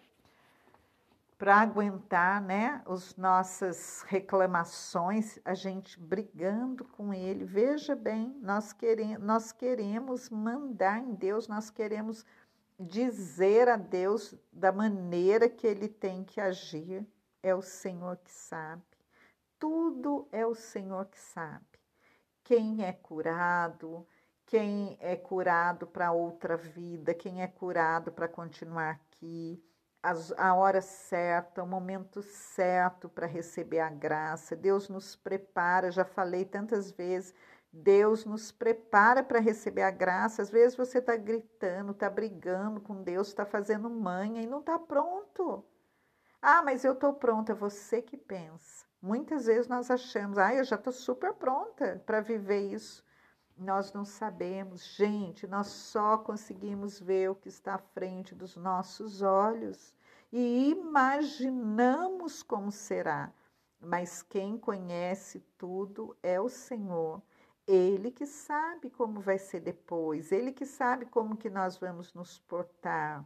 para 1.42 1.56
aguentar 1.56 2.40
né, 2.40 2.84
as 2.86 3.16
nossas 3.16 4.04
reclamações, 4.08 5.40
a 5.44 5.56
gente 5.56 6.00
brigando 6.00 6.86
com 6.86 7.12
ele. 7.12 7.44
Veja 7.44 7.96
bem, 7.96 8.38
nós, 8.44 8.72
querem, 8.72 9.18
nós 9.18 9.52
queremos 9.52 10.30
mandar 10.30 11.00
em 11.00 11.16
Deus, 11.16 11.48
nós 11.48 11.72
queremos 11.72 12.24
dizer 12.80 13.70
a 13.70 13.76
Deus 13.76 14.36
da 14.54 14.72
maneira 14.72 15.50
que 15.50 15.66
ele 15.66 15.88
tem 15.88 16.24
que 16.24 16.40
agir. 16.40 17.04
É 17.42 17.56
o 17.56 17.62
Senhor 17.64 18.18
que 18.18 18.32
sabe. 18.32 18.84
Tudo 19.62 20.28
é 20.32 20.44
o 20.44 20.56
Senhor 20.56 21.06
que 21.06 21.20
sabe. 21.20 21.80
Quem 22.44 22.84
é 22.84 22.92
curado, 22.92 24.08
quem 24.44 24.98
é 25.00 25.16
curado 25.16 25.86
para 25.86 26.12
outra 26.12 26.58
vida, 26.58 27.14
quem 27.14 27.44
é 27.44 27.48
curado 27.48 28.12
para 28.12 28.28
continuar 28.28 28.90
aqui, 28.90 29.64
a 30.36 30.56
hora 30.56 30.82
certa, 30.82 31.62
o 31.62 31.68
momento 31.68 32.24
certo 32.24 33.08
para 33.08 33.28
receber 33.28 33.82
a 33.82 33.90
graça. 33.92 34.56
Deus 34.56 34.90
nos 34.90 35.16
prepara, 35.16 35.92
já 35.92 36.04
falei 36.04 36.44
tantas 36.44 36.90
vezes, 36.90 37.32
Deus 37.72 38.26
nos 38.26 38.52
prepara 38.52 39.22
para 39.24 39.40
receber 39.40 39.84
a 39.84 39.92
graça. 39.92 40.42
Às 40.42 40.50
vezes 40.50 40.76
você 40.76 40.98
está 40.98 41.16
gritando, 41.16 41.92
está 41.92 42.10
brigando 42.10 42.82
com 42.82 43.04
Deus, 43.04 43.28
está 43.28 43.46
fazendo 43.46 43.92
manha 43.92 44.42
e 44.42 44.48
não 44.48 44.62
está 44.62 44.80
pronto. 44.80 45.64
Ah, 46.42 46.64
mas 46.64 46.84
eu 46.84 46.94
estou 46.94 47.14
pronta, 47.14 47.52
é 47.52 47.56
você 47.56 48.02
que 48.02 48.18
pensa. 48.18 48.90
Muitas 49.02 49.48
vezes 49.48 49.68
nós 49.68 49.90
achamos, 49.90 50.38
ah, 50.38 50.54
eu 50.54 50.64
já 50.64 50.76
estou 50.76 50.94
super 50.94 51.34
pronta 51.34 52.02
para 52.06 52.22
viver 52.22 52.72
isso. 52.72 53.04
Nós 53.58 53.92
não 53.94 54.06
sabemos, 54.06 54.86
gente, 54.96 55.48
nós 55.48 55.68
só 55.68 56.18
conseguimos 56.18 57.00
ver 57.00 57.30
o 57.30 57.36
que 57.36 57.50
está 57.50 57.76
à 57.76 57.78
frente 57.80 58.36
dos 58.36 58.56
nossos 58.56 59.22
olhos 59.22 59.94
e 60.32 60.70
imaginamos 60.70 62.44
como 62.44 62.72
será. 62.72 63.34
Mas 63.80 64.22
quem 64.22 64.58
conhece 64.58 65.40
tudo 65.58 66.16
é 66.22 66.40
o 66.40 66.48
Senhor. 66.48 67.22
Ele 67.68 68.12
que 68.12 68.26
sabe 68.26 68.90
como 68.90 69.20
vai 69.20 69.38
ser 69.38 69.62
depois, 69.62 70.32
ele 70.32 70.52
que 70.52 70.66
sabe 70.66 71.06
como 71.06 71.38
que 71.38 71.50
nós 71.50 71.78
vamos 71.78 72.14
nos 72.14 72.38
portar. 72.40 73.26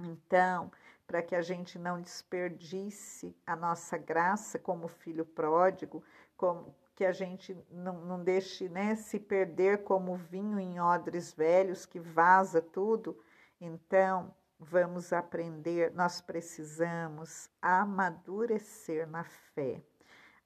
Então, 0.00 0.70
para 1.06 1.22
que 1.22 1.34
a 1.34 1.42
gente 1.42 1.78
não 1.78 2.00
desperdice 2.00 3.36
a 3.46 3.54
nossa 3.54 3.96
graça 3.96 4.58
como 4.58 4.88
filho 4.88 5.24
pródigo, 5.24 6.02
como 6.36 6.74
que 6.94 7.04
a 7.04 7.12
gente 7.12 7.56
não, 7.70 8.04
não 8.04 8.24
deixe 8.24 8.68
né, 8.68 8.94
se 8.96 9.18
perder 9.18 9.84
como 9.84 10.16
vinho 10.16 10.58
em 10.58 10.80
odres 10.80 11.32
velhos 11.32 11.86
que 11.86 12.00
vaza 12.00 12.60
tudo. 12.60 13.18
Então, 13.60 14.34
vamos 14.58 15.12
aprender, 15.12 15.92
nós 15.92 16.20
precisamos 16.20 17.50
amadurecer 17.60 19.06
na 19.06 19.24
fé 19.24 19.82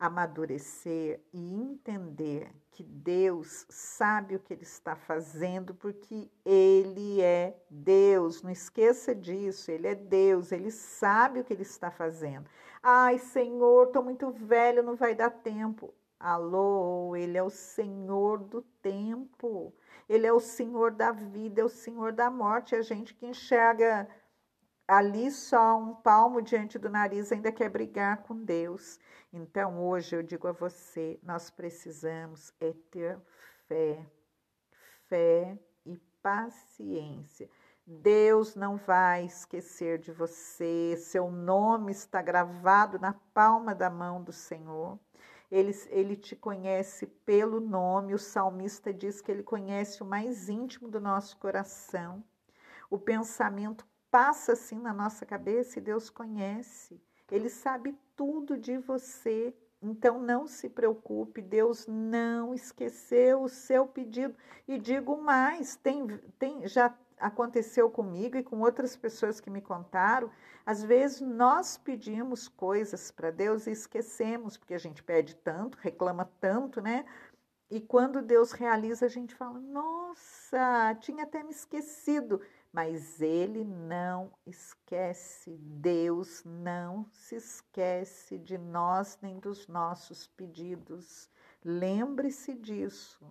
amadurecer 0.01 1.21
e 1.31 1.55
entender 1.55 2.51
que 2.71 2.83
Deus 2.83 3.67
sabe 3.69 4.35
o 4.35 4.41
que 4.41 4.55
Ele 4.55 4.63
está 4.63 4.97
fazendo, 4.97 5.75
porque 5.75 6.31
Ele 6.43 7.21
é 7.21 7.55
Deus. 7.69 8.43
Não 8.43 8.51
esqueça 8.51 9.15
disso, 9.15 9.71
Ele 9.71 9.87
é 9.87 9.95
Deus, 9.95 10.51
Ele 10.51 10.71
sabe 10.71 11.41
o 11.41 11.45
que 11.45 11.53
Ele 11.53 11.63
está 11.63 11.91
fazendo. 11.91 12.49
Ai, 12.83 13.19
Senhor, 13.19 13.89
estou 13.89 14.03
muito 14.03 14.31
velho, 14.31 14.83
não 14.83 14.97
vai 14.97 15.15
dar 15.15 15.29
tempo. 15.29 15.93
Alô, 16.19 17.15
Ele 17.15 17.37
é 17.37 17.43
o 17.43 17.51
Senhor 17.51 18.39
do 18.39 18.63
tempo. 18.81 19.75
Ele 20.09 20.27
é 20.27 20.33
o 20.33 20.41
Senhor 20.41 20.91
da 20.91 21.13
vida, 21.13 21.61
é 21.61 21.65
o 21.65 21.69
Senhor 21.69 22.13
da 22.13 22.31
morte. 22.31 22.75
A 22.75 22.81
gente 22.81 23.15
que 23.15 23.27
enxerga 23.27 24.09
ali 24.91 25.31
só 25.31 25.79
um 25.79 25.95
palmo 25.95 26.43
diante 26.43 26.77
do 26.77 26.91
nariz 26.91 27.31
ainda 27.31 27.53
quer 27.53 27.69
brigar 27.71 28.25
com 28.25 28.35
Deus. 28.35 28.99
Então 29.33 29.81
hoje 29.81 30.17
eu 30.17 30.23
digo 30.23 30.49
a 30.49 30.53
você, 30.53 31.17
nós 31.23 31.49
precisamos 31.49 32.53
é 32.61 32.75
ter 32.91 33.17
fé, 33.69 34.05
fé 35.07 35.57
e 35.87 35.97
paciência. 36.21 37.49
Deus 37.87 38.57
não 38.57 38.77
vai 38.79 39.27
esquecer 39.27 39.99
de 39.99 40.11
você, 40.11 40.97
seu 40.97 41.31
nome 41.31 41.93
está 41.93 42.21
gravado 42.21 42.99
na 42.99 43.13
palma 43.33 43.73
da 43.73 43.89
mão 43.89 44.21
do 44.21 44.33
Senhor. 44.33 44.99
Ele, 45.53 45.73
ele 45.91 46.17
te 46.17 46.35
conhece 46.35 47.07
pelo 47.07 47.61
nome, 47.61 48.13
o 48.13 48.19
salmista 48.19 48.93
diz 48.93 49.21
que 49.21 49.31
ele 49.31 49.45
conhece 49.45 50.03
o 50.03 50.07
mais 50.07 50.49
íntimo 50.49 50.89
do 50.89 51.01
nosso 51.01 51.37
coração. 51.39 52.25
O 52.89 52.99
pensamento 52.99 53.87
passa 54.11 54.53
assim 54.53 54.79
na 54.79 54.93
nossa 54.93 55.25
cabeça 55.25 55.79
e 55.79 55.83
Deus 55.83 56.11
conhece. 56.11 57.01
Ele 57.31 57.49
sabe 57.49 57.97
tudo 58.17 58.59
de 58.59 58.77
você. 58.79 59.55
Então 59.83 60.21
não 60.21 60.47
se 60.47 60.69
preocupe, 60.69 61.41
Deus 61.41 61.87
não 61.87 62.53
esqueceu 62.53 63.43
o 63.43 63.49
seu 63.49 63.87
pedido. 63.87 64.35
E 64.69 64.79
digo 64.79 65.23
mais, 65.23 65.75
tem, 65.77 66.07
tem 66.39 66.69
já 66.69 66.95
aconteceu 67.19 67.89
comigo 67.91 68.37
e 68.37 68.43
com 68.43 68.61
outras 68.61 68.97
pessoas 68.97 69.41
que 69.41 69.51
me 69.51 69.61
contaram. 69.61 70.31
Às 70.67 70.83
vezes 70.83 71.21
nós 71.21 71.79
pedimos 71.79 72.49
coisas 72.49 73.11
para 73.11 73.31
Deus 73.31 73.67
e 73.67 73.71
esquecemos, 73.71 74.57
porque 74.57 74.75
a 74.75 74.79
gente 74.79 75.03
pede 75.03 75.35
tanto, 75.37 75.79
reclama 75.81 76.31
tanto, 76.41 76.81
né? 76.81 77.05
E 77.71 77.81
quando 77.81 78.21
Deus 78.21 78.53
realiza, 78.53 79.07
a 79.07 79.09
gente 79.09 79.35
fala: 79.35 79.61
Nossa, 79.61 80.95
tinha 81.01 81.25
até 81.25 81.43
me 81.43 81.51
esquecido 81.51 82.41
mas 82.73 83.21
ele 83.21 83.65
não 83.65 84.33
esquece, 84.47 85.57
Deus 85.59 86.45
não 86.45 87.05
se 87.13 87.35
esquece 87.35 88.39
de 88.39 88.57
nós 88.57 89.19
nem 89.21 89.39
dos 89.41 89.67
nossos 89.67 90.29
pedidos. 90.29 91.29
Lembre-se 91.65 92.55
disso. 92.55 93.27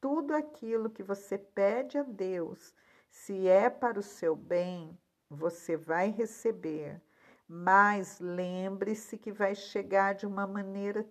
Tudo 0.00 0.34
aquilo 0.34 0.90
que 0.90 1.02
você 1.02 1.38
pede 1.38 1.96
a 1.96 2.02
Deus, 2.02 2.74
se 3.08 3.46
é 3.46 3.70
para 3.70 3.98
o 3.98 4.02
seu 4.02 4.34
bem, 4.34 4.98
você 5.30 5.76
vai 5.76 6.10
receber. 6.10 7.00
Mas 7.48 8.18
lembre-se 8.18 9.16
que 9.16 9.30
vai 9.30 9.54
chegar 9.54 10.14
de 10.14 10.26
uma 10.26 10.46
maneira 10.46 11.06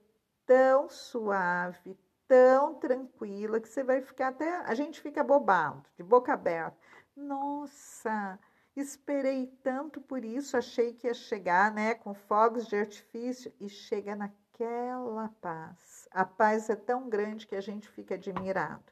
tão 0.46 0.90
suave, 0.90 1.98
tão 2.28 2.76
tranquila, 2.76 3.60
que 3.60 3.70
você 3.70 3.84
vai 3.84 4.02
ficar 4.02 4.30
até. 4.30 4.58
A 4.58 4.76
gente 4.76 5.00
fica 5.00 5.24
bobado, 5.24 5.84
de 5.96 6.04
boca 6.04 6.34
aberta. 6.34 6.78
Nossa, 7.16 8.38
esperei 8.76 9.48
tanto 9.64 10.02
por 10.02 10.26
isso, 10.26 10.58
achei 10.58 10.94
que 10.94 11.08
ia 11.08 11.14
chegar, 11.14 11.72
né, 11.74 11.96
com 11.96 12.14
fogos 12.14 12.68
de 12.68 12.76
artifício 12.76 13.54
e 13.60 13.70
chega 13.70 14.16
naquela 14.16 15.30
paz. 15.40 16.08
A 16.12 16.26
paz 16.26 16.70
é 16.70 16.76
tão 16.76 17.08
grande 17.10 17.48
que 17.48 17.56
a 17.56 17.62
gente 17.62 17.88
fica 17.88 18.16
admirado. 18.16 18.84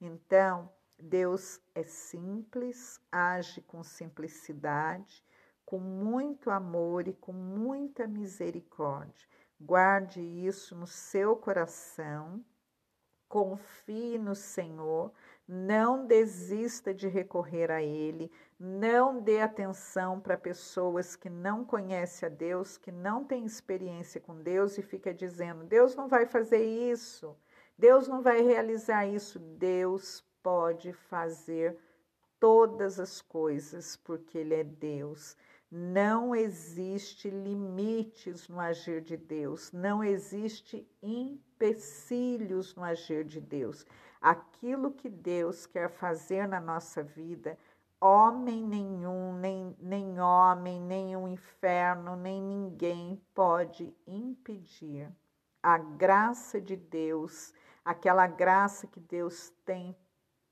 Então, 0.00 0.68
Deus 0.98 1.60
é 1.72 1.84
simples, 1.84 3.00
age 3.12 3.62
com 3.62 3.84
simplicidade, 3.84 5.24
com 5.64 5.78
muito 5.78 6.50
amor 6.50 7.06
e 7.06 7.12
com 7.12 7.32
muita 7.32 8.08
misericórdia. 8.08 9.28
Guarde 9.60 10.20
isso 10.20 10.74
no 10.74 10.86
seu 10.86 11.36
coração, 11.36 12.44
confie 13.28 14.18
no 14.18 14.34
Senhor 14.34 15.12
não 15.48 16.06
desista 16.06 16.92
de 16.92 17.08
recorrer 17.08 17.70
a 17.70 17.82
Ele, 17.82 18.30
não 18.60 19.18
dê 19.18 19.40
atenção 19.40 20.20
para 20.20 20.36
pessoas 20.36 21.16
que 21.16 21.30
não 21.30 21.64
conhecem 21.64 22.26
a 22.26 22.30
Deus, 22.30 22.76
que 22.76 22.92
não 22.92 23.24
têm 23.24 23.46
experiência 23.46 24.20
com 24.20 24.42
Deus 24.42 24.76
e 24.76 24.82
fica 24.82 25.14
dizendo: 25.14 25.64
Deus 25.64 25.96
não 25.96 26.06
vai 26.06 26.26
fazer 26.26 26.62
isso, 26.62 27.34
Deus 27.78 28.06
não 28.06 28.20
vai 28.20 28.42
realizar 28.42 29.06
isso. 29.06 29.38
Deus 29.38 30.22
pode 30.42 30.92
fazer 30.92 31.78
todas 32.38 33.00
as 33.00 33.22
coisas 33.22 33.96
porque 33.96 34.36
Ele 34.36 34.54
é 34.54 34.64
Deus. 34.64 35.34
Não 35.70 36.34
existe 36.34 37.28
limites 37.28 38.48
no 38.48 38.58
agir 38.58 39.02
de 39.02 39.16
Deus, 39.16 39.70
não 39.70 40.02
existe 40.02 40.88
empecilhos 41.02 42.74
no 42.74 42.82
agir 42.82 43.24
de 43.24 43.40
Deus 43.40 43.86
aquilo 44.20 44.92
que 44.92 45.08
Deus 45.08 45.66
quer 45.66 45.88
fazer 45.88 46.46
na 46.46 46.60
nossa 46.60 47.02
vida, 47.02 47.58
homem 48.00 48.62
nenhum, 48.62 49.32
nem, 49.34 49.76
nem 49.80 50.20
homem, 50.20 50.80
nem 50.80 51.16
o 51.16 51.28
inferno, 51.28 52.16
nem 52.16 52.42
ninguém 52.42 53.20
pode 53.34 53.94
impedir. 54.06 55.10
A 55.62 55.78
graça 55.78 56.60
de 56.60 56.76
Deus, 56.76 57.52
aquela 57.84 58.26
graça 58.26 58.86
que 58.86 59.00
Deus 59.00 59.50
tem 59.64 59.96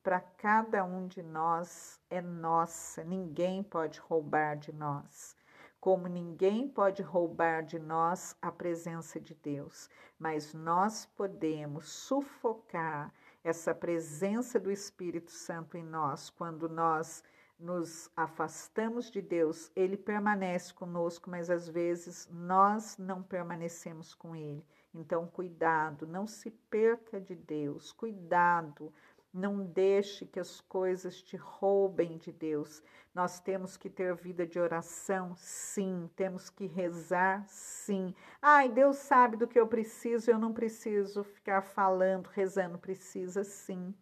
para 0.06 0.20
cada 0.20 0.84
um 0.84 1.08
de 1.08 1.20
nós 1.20 2.00
é 2.08 2.22
nossa, 2.22 3.02
ninguém 3.02 3.60
pode 3.60 3.98
roubar 3.98 4.56
de 4.56 4.72
nós. 4.72 5.36
Como 5.80 6.06
ninguém 6.06 6.68
pode 6.68 7.02
roubar 7.02 7.64
de 7.64 7.76
nós 7.76 8.36
a 8.40 8.52
presença 8.52 9.18
de 9.18 9.34
Deus, 9.34 9.90
mas 10.16 10.54
nós 10.54 11.06
podemos 11.06 11.88
sufocar 11.88 13.12
essa 13.42 13.74
presença 13.74 14.60
do 14.60 14.70
Espírito 14.70 15.32
Santo 15.32 15.76
em 15.76 15.82
nós, 15.82 16.30
quando 16.30 16.68
nós 16.68 17.24
nos 17.58 18.08
afastamos 18.16 19.10
de 19.10 19.20
Deus, 19.20 19.72
ele 19.74 19.96
permanece 19.96 20.72
conosco, 20.72 21.28
mas 21.28 21.50
às 21.50 21.68
vezes 21.68 22.28
nós 22.30 22.96
não 22.96 23.24
permanecemos 23.24 24.14
com 24.14 24.36
ele. 24.36 24.64
Então, 24.94 25.26
cuidado, 25.26 26.06
não 26.06 26.26
se 26.26 26.50
perca 26.50 27.20
de 27.20 27.34
Deus, 27.34 27.92
cuidado, 27.92 28.92
não 29.36 29.64
deixe 29.64 30.26
que 30.26 30.40
as 30.40 30.60
coisas 30.60 31.22
te 31.22 31.36
roubem 31.36 32.16
de 32.16 32.32
Deus. 32.32 32.82
Nós 33.14 33.40
temos 33.40 33.76
que 33.76 33.88
ter 33.90 34.14
vida 34.14 34.46
de 34.46 34.58
oração, 34.58 35.34
sim. 35.36 36.10
Temos 36.16 36.50
que 36.50 36.66
rezar, 36.66 37.44
sim. 37.48 38.14
Ai, 38.42 38.68
Deus 38.68 38.96
sabe 38.96 39.36
do 39.36 39.46
que 39.46 39.58
eu 39.58 39.66
preciso, 39.66 40.30
eu 40.30 40.38
não 40.38 40.52
preciso 40.52 41.22
ficar 41.24 41.62
falando, 41.62 42.28
rezando, 42.28 42.78
precisa 42.78 43.44
sim. 43.44 43.94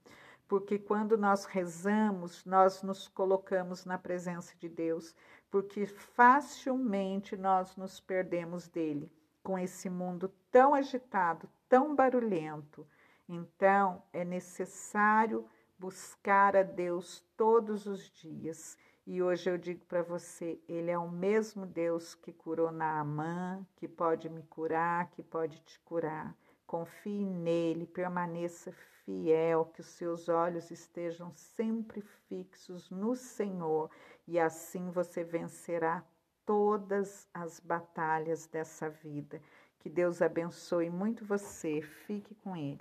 porque 0.48 0.78
quando 0.78 1.16
nós 1.16 1.46
rezamos, 1.46 2.44
nós 2.44 2.82
nos 2.82 3.08
colocamos 3.08 3.84
na 3.84 3.98
presença 3.98 4.54
de 4.56 4.68
Deus, 4.68 5.14
porque 5.50 5.86
facilmente 5.86 7.36
nós 7.36 7.76
nos 7.76 8.00
perdemos 8.00 8.68
dele, 8.68 9.10
com 9.42 9.58
esse 9.58 9.88
mundo 9.88 10.32
tão 10.50 10.74
agitado, 10.74 11.48
tão 11.68 11.94
barulhento. 11.94 12.86
Então, 13.28 14.02
é 14.12 14.24
necessário 14.24 15.48
buscar 15.78 16.56
a 16.56 16.62
Deus 16.62 17.24
todos 17.36 17.86
os 17.86 18.10
dias. 18.10 18.76
E 19.06 19.22
hoje 19.22 19.50
eu 19.50 19.58
digo 19.58 19.84
para 19.86 20.02
você, 20.02 20.60
ele 20.68 20.90
é 20.90 20.98
o 20.98 21.10
mesmo 21.10 21.66
Deus 21.66 22.14
que 22.14 22.32
curou 22.32 22.70
Naamã, 22.70 23.66
que 23.76 23.86
pode 23.86 24.28
me 24.28 24.42
curar, 24.44 25.10
que 25.10 25.22
pode 25.22 25.60
te 25.60 25.78
curar. 25.80 26.34
Confie 26.66 27.24
nele, 27.24 27.86
permaneça 27.86 28.72
fiel, 29.04 29.66
que 29.66 29.80
os 29.80 29.88
seus 29.88 30.28
olhos 30.28 30.70
estejam 30.70 31.30
sempre 31.34 32.00
fixos 32.28 32.90
no 32.90 33.14
Senhor 33.14 33.90
e 34.26 34.38
assim 34.38 34.90
você 34.90 35.22
vencerá 35.22 36.02
todas 36.46 37.28
as 37.32 37.60
batalhas 37.60 38.46
dessa 38.46 38.88
vida. 38.88 39.40
Que 39.78 39.90
Deus 39.90 40.22
abençoe 40.22 40.88
muito 40.88 41.26
você. 41.26 41.82
Fique 41.82 42.34
com 42.36 42.56
Ele. 42.56 42.80